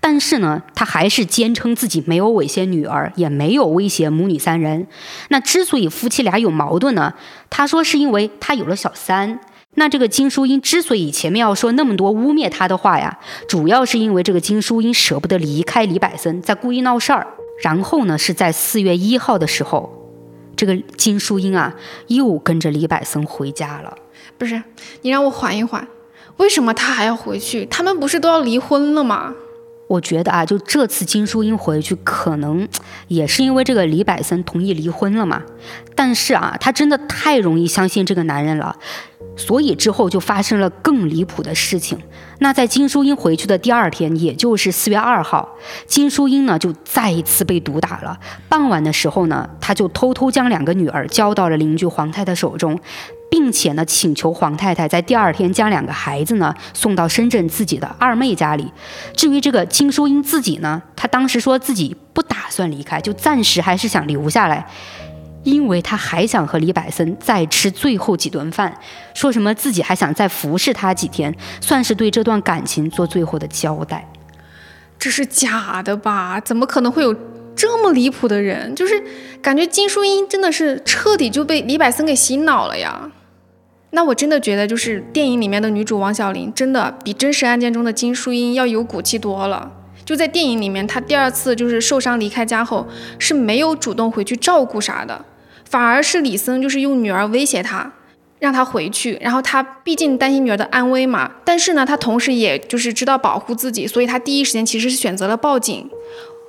[0.00, 4.86] 但是呢，他还是坚称自己没有猥亵女儿，也没有威胁母女三人。
[5.28, 7.14] 那之所以夫妻俩有矛盾呢，
[7.48, 9.40] 他说是因为他有了小三。
[9.76, 13.18] 那这个金淑英之所以前面要说那么多污蔑他的话呀，
[13.48, 17.26] 主要是因为这个金淑英舍不得离开李柏森，在故意闹事儿。
[17.62, 19.92] 然后呢，是在四月一号的时候，
[20.56, 21.74] 这个金淑英啊
[22.08, 23.96] 又跟着李柏森回家了。
[24.36, 24.62] 不是，
[25.02, 25.86] 你让我缓一缓，
[26.38, 27.64] 为什么他还要回去？
[27.66, 29.34] 他们不是都要离婚了吗？
[29.86, 32.66] 我觉得啊，就这次金淑英回去，可能
[33.08, 35.42] 也是因为这个李百森同意离婚了嘛。
[35.94, 38.76] 但是啊，他真的太容易相信这个男人了。
[39.36, 41.98] 所以之后就发生了更离谱的事情。
[42.38, 45.56] 那在金淑英回去的第二天，也就是四月二号，
[45.86, 48.18] 金淑英呢就再一次被毒打了。
[48.48, 52.78] 傍晚的时候呢，他就偷偷将两个女儿交到了邻居黄太太手中，
[53.34, 58.70] 并且呢请求黄太太在第二天将两个孩子呢送到深圳自己的二妹家里。
[59.16, 64.64] 至于这个金淑英自己呢，她当时说自己不打算离开，就暂时还是想留下来。
[65.42, 68.72] 因为他还想和李百森再吃最后几顿饭，
[69.14, 74.08] 说什么自己还想再服侍他几天，算是对这段感情做最后的交代。
[74.96, 76.40] 这是假的吧？
[76.40, 77.12] 怎么可能会有
[77.56, 78.72] 这么离谱的人？
[78.76, 79.02] 就是
[79.42, 83.10] 感觉金淑英真的是彻底就被李百森给洗脑了呀。
[83.94, 89.70] 那我真的觉得，就是电影里面的女主王小玲，真的比真实案件中的金淑英要有骨气多了。
[90.04, 92.86] 就在电影里面，她第二次就是受伤离开家后，
[93.18, 95.24] 是没有主动回去照顾啥的。
[95.64, 97.90] 反而是李森，就是用女儿威胁她，
[98.38, 99.16] 让她回去。
[99.20, 105.88] 然后她毕竟担心女儿的安危嘛，但是呢，她同时也就是知道保护自己，所以她第一时间其实是选择了报警。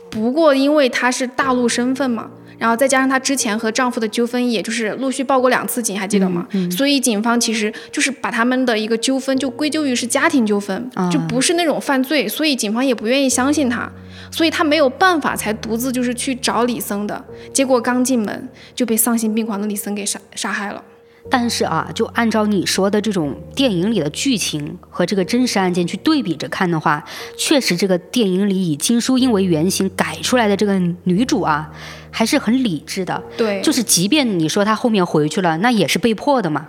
[0.09, 6.47] 不过因为她是大陆身份嘛，然后再加上她之前和丈夫的纠纷，也就是陆续报过两次警，还记得吗？
[6.71, 13.91] 所以警方其实就是把他们的一个纠纷就归咎于是家庭纠纷，就不是那种犯罪，所以警方也不愿意相信她。
[14.31, 17.23] 所以她没有办法，才独自就是去找李森的。
[17.53, 20.83] 结果刚进门就被丧心病狂的李森给杀杀害了。
[21.29, 27.03] 但是啊，就按照你说的这种电影里的剧情和这个真实案件去对比着看的话，
[27.37, 31.71] 确实这个电影里以金淑英为原型改出来的这个女主啊，
[32.11, 33.21] 还是很理智的。
[33.35, 36.67] 对，就是即便你说她后面回去了，那也是被迫的嘛。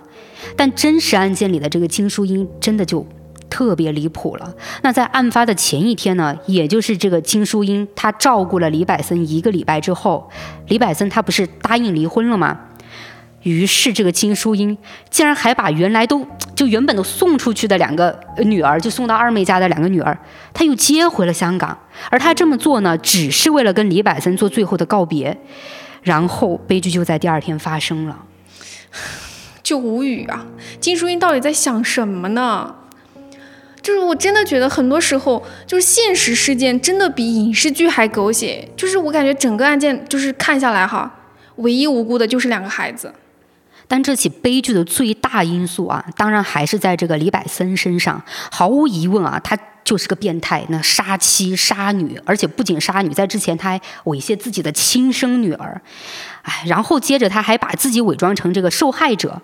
[0.57, 3.07] 但真实案件里的这个金淑英真的就。
[3.49, 4.55] 特别离谱了。
[4.83, 10.29] 那在案发的前一天呢，也就是这个金淑英她照顾了李百森一个礼拜之后，
[10.67, 12.59] 李百森他不是答应离婚了吗？
[13.47, 14.77] 于是这个金淑英
[15.09, 16.27] 竟然还把原来都
[16.57, 20.19] 就原本都送出去的两个女儿，就送到二妹家的两个女儿，
[20.53, 21.79] 她又接回了香港。
[22.11, 25.39] 而她这么做呢，只是为了跟李百森做最后的告别。
[26.03, 28.25] 然后悲剧就在第二天发生了，
[29.63, 30.45] 就无语啊！
[30.81, 32.75] 金淑英到底在想什么呢？
[33.81, 38.69] 就是我真的觉得很多时候，就是现实事件真的比影视剧还狗血。
[38.77, 41.13] 就是我感觉整个案件就是看下来哈，
[41.57, 43.13] 唯一无辜的就是两个孩子。
[43.89, 48.23] 但这起悲剧的最大因素啊，当然还是在这个李柏森身上。
[48.51, 49.59] 毫无疑问啊，他。
[49.87, 55.81] 就是个变态，那杀妻杀女，而且不仅杀女，在之前他还猥亵自己的亲生女儿，
[56.43, 59.41] 哎，然后接着他还把自己伪装成这个受害者。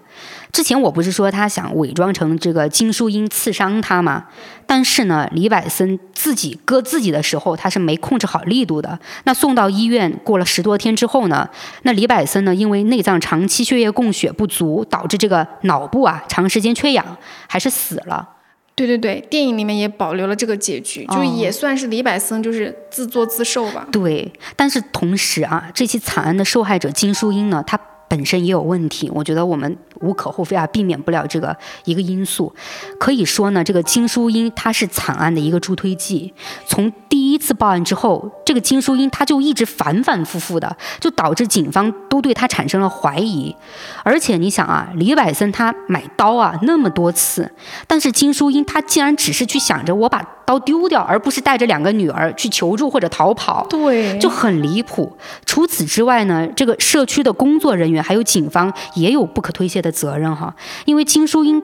[0.52, 4.26] 之前我不是说他想伪装成这个金淑英刺伤他吗？
[4.66, 8.98] 但是呢，李百森自己割自己的时候，他是没控制好力度的。
[9.24, 11.48] 那送到医院过了十多天之后呢，
[11.84, 17.16] 那李百森呢，因为内脏长期血液供血不足，导致这个脑部啊长时间缺氧，
[17.48, 18.28] 还是死了。
[18.74, 23.86] 对对对，电影里面也保留了这个结局，就也算是李百森就是自作自受吧。
[23.90, 27.78] 对，但是同时啊，这起惨案的受害者金淑英呢，她
[28.08, 29.76] 本身也有问题，我觉得我们。
[30.02, 32.52] 无可厚非啊，避免不了这个一个因素。
[32.98, 36.32] 可以说呢，这个金淑英她是惨案的一个助推剂。
[36.66, 43.54] 从第一次报案之后，这个金淑英她就一直反反复复的，就导致警方都对她产生了怀疑。
[44.02, 47.52] 而且你想啊，李百森他买刀啊那么多次，
[47.86, 55.16] 但是金淑英她竟然只是去想着我把刀丢掉，而不是带着两个女儿去求助或者逃跑，对，就很离谱。
[55.46, 59.91] 除此之外呢，这个社区的工作人员还有警方也有不可推卸的。
[59.92, 61.62] 责任哈，因为金淑英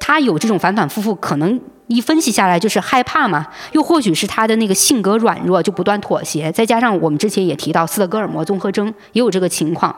[0.00, 9.94] 她有这种反反复复，可能一分析下来就是害怕嘛，又或许是她的那个性格软弱，就不断妥协，再加上我们之前也提到斯德哥尔摩综合征也有这个情况，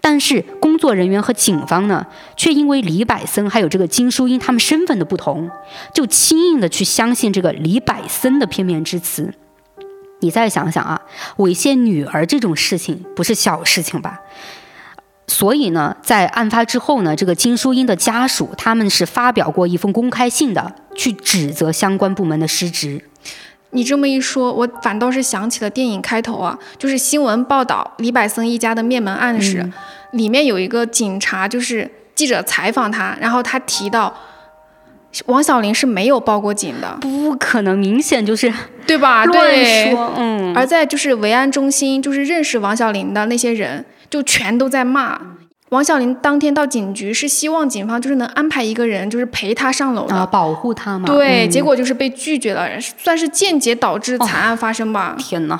[0.00, 2.06] 但是工作人员和警方呢，
[2.36, 5.48] 却因为李百森还有这个金淑英他们身份的不同，
[5.94, 9.32] 就轻易的去相信这个李百森的片面之词。
[10.20, 11.02] 你再想想啊，
[11.36, 14.20] 猥亵女儿这种事情不是小事情吧？
[15.26, 23.02] 所以呢，在案发之后呢，这个金淑英的家属他们是发表过一封公开信的，去指责相关部门的失职。
[23.70, 29.68] 你这么一说，我反倒是想起了电影开头啊，就是新闻报道李百森一家的灭门案时，
[30.12, 34.14] 里面有一个警察，就是记者采访他，然后他提到
[35.26, 38.52] 王小林是没有报过警的，不可能，明显就是
[38.86, 39.24] 对吧？
[39.24, 40.54] 乱说，嗯。
[40.54, 43.84] 而在就是维安中心，就是认识王小林的那些人。
[44.14, 45.20] 就全都在骂
[45.70, 46.14] 王小林。
[46.14, 51.08] 当天到警局是希望警方就是能安排一个人，就是陪他上楼的，保护他嘛。
[51.08, 55.16] 对，结果就是被拒绝了，算是间接导致惨案发生吧。
[55.18, 55.58] 天呐！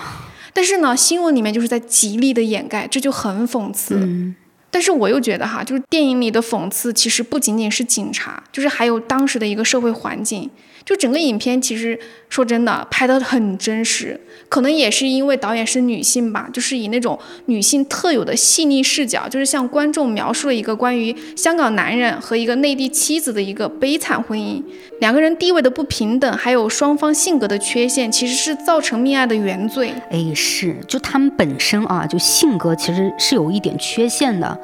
[0.53, 3.97] 但是呢，新闻里面就是在极力的掩盖，这就很讽刺。
[3.97, 4.37] 嗯。
[4.71, 10.49] 但是我又觉得哈，就是电影里的讽刺其实不仅仅是警察，就是还有当时的一个社会环境。
[10.85, 24.63] 就整个影片其实说真的拍得很真实，可能也是因为导演是女性吧，就是以那种女性特有的细腻视角，就是向观众描述了一个关于香港男人和一个内地妻子的一个悲惨婚姻，
[25.01, 29.93] 两个人地位的不平等，还有双方性格的缺陷，其实是造成命案的原罪。
[30.11, 34.61] 哎，是，就他们本身啊，就性格其实是有一点缺陷的。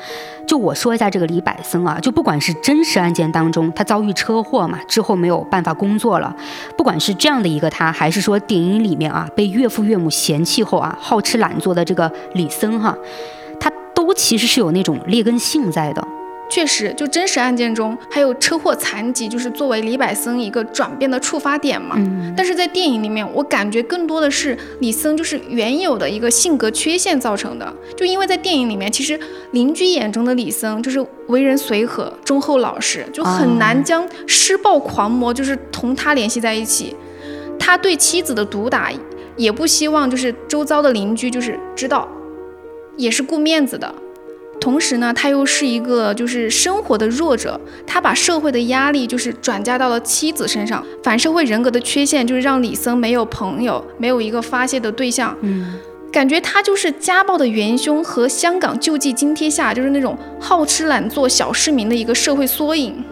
[0.51, 6.35] 就我说一下这个李柏森啊，就不管是真实案件当中他遭遇车祸嘛，之后没有办法工作了，
[6.77, 12.93] 不管是这样的一个他，还是说电影里面啊被岳父岳母嫌弃后啊好吃懒做的这个李森哈，
[13.61, 16.05] 他都其实是有那种劣根性在的。
[16.51, 21.95] 确实，就真实案件中还有车祸残疾，就是作为李百森一个转变的触发点嘛。
[21.97, 22.35] 嗯。
[22.37, 27.73] 但是在电影里面，我感觉更多的是李森就是原有的一个性格缺陷造成的。
[27.97, 29.19] 就因为在电影里面，其实
[29.53, 36.97] 邻居眼中的李森就是为人随和、忠厚老实，就很难将施暴狂魔就是同他联系在一起。
[37.59, 38.91] 他对妻子的毒打，
[39.37, 42.09] 也不希望就是周遭的邻居就是知道，
[42.97, 43.95] 也是顾面子的。
[44.61, 55.73] 同时呢，他又是一个就是生活的弱者，他把社会的压力就是转嫁到了妻子身上，反社会人格的缺陷就是让李森没有朋友，没有一个发泄的对象，嗯，
[56.13, 63.03] 感觉他就是家暴的元凶和香港救济津贴下就是那种好吃懒做小市民的一个社会缩影。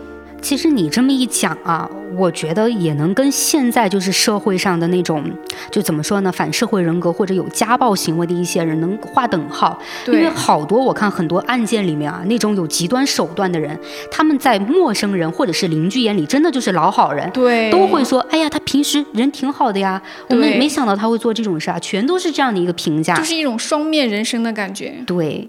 [0.41, 1.89] 其实你这么一讲啊。
[2.17, 5.23] 我觉得也能跟现在就是社会上的那种，
[5.71, 9.79] 就怎么说呢，反社会人格或者有家暴行为的一些人能划等号。
[10.07, 13.79] 因为好多我看很多案件里面啊，那种有极端手段的人，
[14.11, 24.95] 他们在陌生人或者是邻居眼里真的就是老好人，对，都会说，哎呀，他平时人挺好的呀，我们没想到他会做这种事啊，全都是这样的一个评价，就是一种双面人生的感觉。
[25.07, 25.49] 对。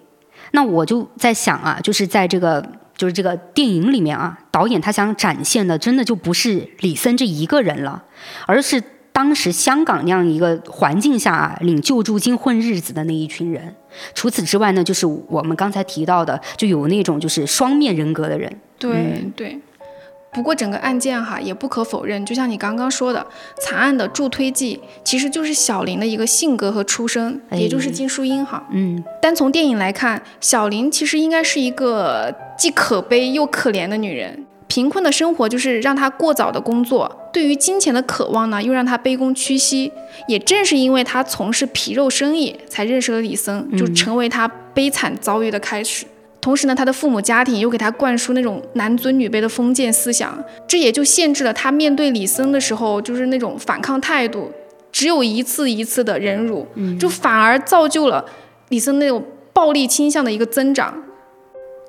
[0.52, 2.64] 那我就在想啊，就是在这个
[3.00, 8.04] 就是这个电影里面啊，导演他想展现的，真的就不是李森这一个人了，
[8.46, 8.84] 而是
[9.14, 13.74] 当时香港那样一个环境下啊，领救助金混日子的那一群人。
[14.14, 18.54] 除此之外呢，就是我们刚才提到的，就有那种就是双面人格的人。
[18.78, 19.58] 对对。
[20.32, 23.26] 不过整个案件哈，也不可否认，就像你刚刚说的，
[23.62, 28.68] 惨案的助推剂其实就是小林的一个性格和出身，也就是金淑英哈。
[28.72, 29.04] 嗯。
[29.22, 34.46] 单从电影来看，小林其实应该是一个既可悲又可怜的女人。
[34.68, 39.92] 贫困的生活就是让她过早的工作，对于金钱的渴望呢，又让她卑躬屈膝。
[40.28, 46.06] 也正是因为她从事皮肉生意，才认识了李森，就成为她悲惨遭遇的开始。
[46.42, 54.52] 同时呢，他的父母家庭又给他灌输那种男尊女卑的封建思想，这也就限制了他面对李森的时候，就是那种反抗态度，
[54.92, 56.66] 只有一次一次的忍辱，
[56.98, 58.26] 就反而造就了
[58.70, 61.04] 李森那种暴力倾向的一个增长。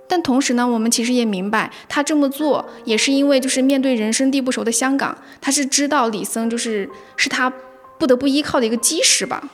[0.09, 7.53] 但同时呢，我们其实也明白，他这么做也是因为就是面对人生地不熟的香港，他是知道李森就是是他
[7.97, 9.49] 不得不依靠的一个基石吧。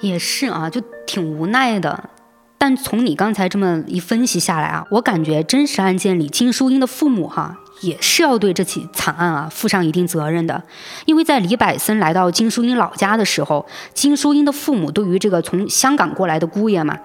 [0.00, 2.10] 也是啊，就挺无奈的。
[2.58, 10.60] 但从你刚才这么一分析下来啊，我感觉真实案件里金淑英的父母哈也是要对这起惨案啊负上一定责任的，
[11.06, 16.98] 因为在李柏森来到金淑英老家的时候，金淑英的父母对于这个从香港过来的姑爷嘛，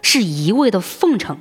[0.00, 1.36] 是一味的奉承。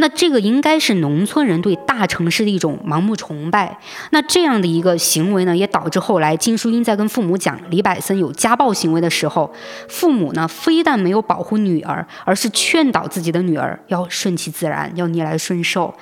[0.00, 3.78] 那这个应该是农村人对大城市的一种盲目崇拜。
[4.12, 9.52] 那这样的一个行为呢，也导致后来金淑英在跟父母讲李百森有家暴行为的时候，
[9.88, 15.94] 父母呢非但没有保护女儿，而是劝导自己的女儿要顺其自然，要逆来顺受。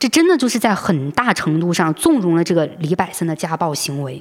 [0.00, 4.20] 这真的就是在很大程度上纵容了这个李百森的家暴行为。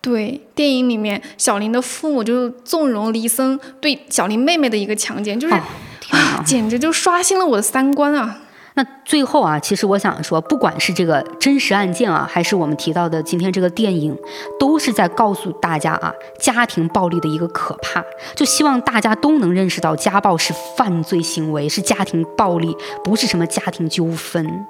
[0.00, 8.38] 对，电影里面小林的父母就纵容李森对小林妹妹的一个强奸，就是啊，简直就刷新了我的三观啊！
[8.78, 14.16] 那最后啊，其实我想说，不管是这个真实案件啊，还是我们提到的今天这个电影，
[14.56, 18.00] 都是在告诉大家啊，家庭暴力的一个可怕。
[18.36, 22.72] 就希望大家都能认识到，家暴是犯罪行为，是家庭暴力，
[23.02, 24.64] 不是什么家庭纠纷。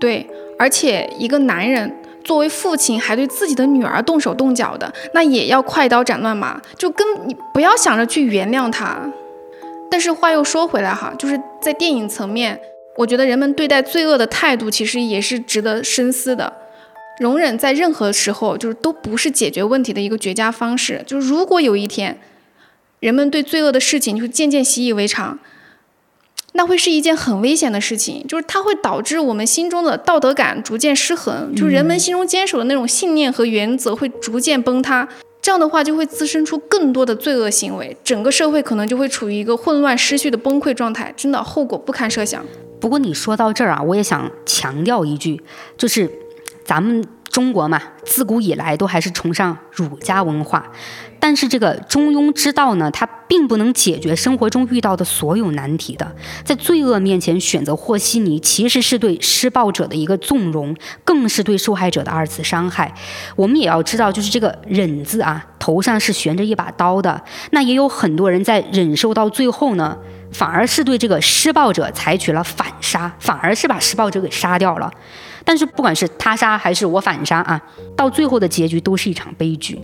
[0.00, 0.26] 对，
[0.58, 8.96] 而且一个男人作为父亲，还对自己的女儿动手动脚的，那也要快刀斩乱麻，就跟你不要想着去原谅他。
[9.90, 12.58] 但是话又说回来哈，就是在电影层面。
[12.98, 16.52] 我觉得人们对待罪恶的态度其实也是值得深思的。
[17.20, 21.02] 容忍在任何时候就是都不是解决问题的一个绝佳方式。
[21.06, 22.18] 就是如果有一天，
[22.98, 25.38] 人们对罪恶的事情就渐渐习以为常，
[26.54, 28.26] 那会是一件很危险的事情。
[28.26, 35.08] 就是它会导致我们心中的道德感逐渐失衡，就是人们心中坚守的那种信念和原则会逐渐崩塌。
[35.40, 42.44] 这样的话就会滋生出更多的罪恶行为，整个社会可能就会处于一个混乱、失序的崩溃状态，真的后果不堪设想。
[42.88, 45.42] 如果你说到这儿啊，我也想强调一句，
[45.76, 46.10] 就是
[46.64, 50.72] 咱们中国嘛，自古以来都还是崇尚儒家文化，
[51.20, 56.10] 但是这个中庸之道呢，它并不能解决生活中遇到的所有难题的。
[56.44, 62.94] 在罪恶面前选择和稀泥，其实是对施暴者的一个纵容，更是对受害者的二次伤害。
[63.36, 67.20] 我们也要知道，就是这个忍字啊，头上是悬着一把刀的。
[67.50, 69.96] 那也有很多人在忍受到最后呢。
[70.30, 74.92] 反而是对这个施暴者采取了反杀，反而是把施暴者给杀掉了。
[75.42, 77.58] 但是不管是他杀还是我反杀啊，
[77.96, 79.80] 到最后的结局都是一场悲剧。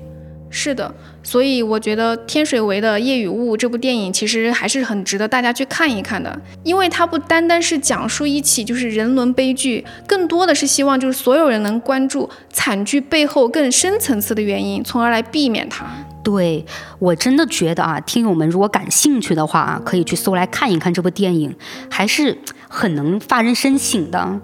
[0.56, 15.84] 是的，所以我觉得天水围的夜与雾这部电影其实还是很值得大家去看一看的，因为它不单单是讲述一起就是人伦悲剧，更多的是希望就是所有人能关注惨剧背后更深层次的原因，从而来避免它。
[16.22, 16.64] 对
[17.00, 21.52] 我真的觉得啊，听友们如果感兴趣的话啊，可以去搜来看一看这部电影，
[21.90, 22.38] 还是
[22.68, 24.40] 很能发人深省的。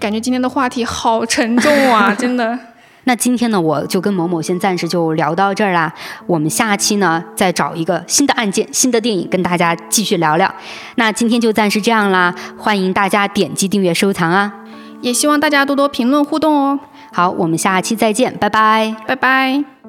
[0.00, 2.58] 感觉今天的话题好沉重啊，真的。
[3.04, 5.92] 那今天呢，我就跟某某先暂时就聊到这儿啦。
[6.26, 10.54] 我们下期呢，再找一个新的案件、新的电影跟大家继续聊聊。
[10.96, 14.52] 那今天就暂时这样啦，欢迎大家点击订阅、收藏啊，
[15.00, 16.78] 也希望大家多多评论互动哦。
[17.12, 19.79] 好，我们下期再见，拜拜，拜拜。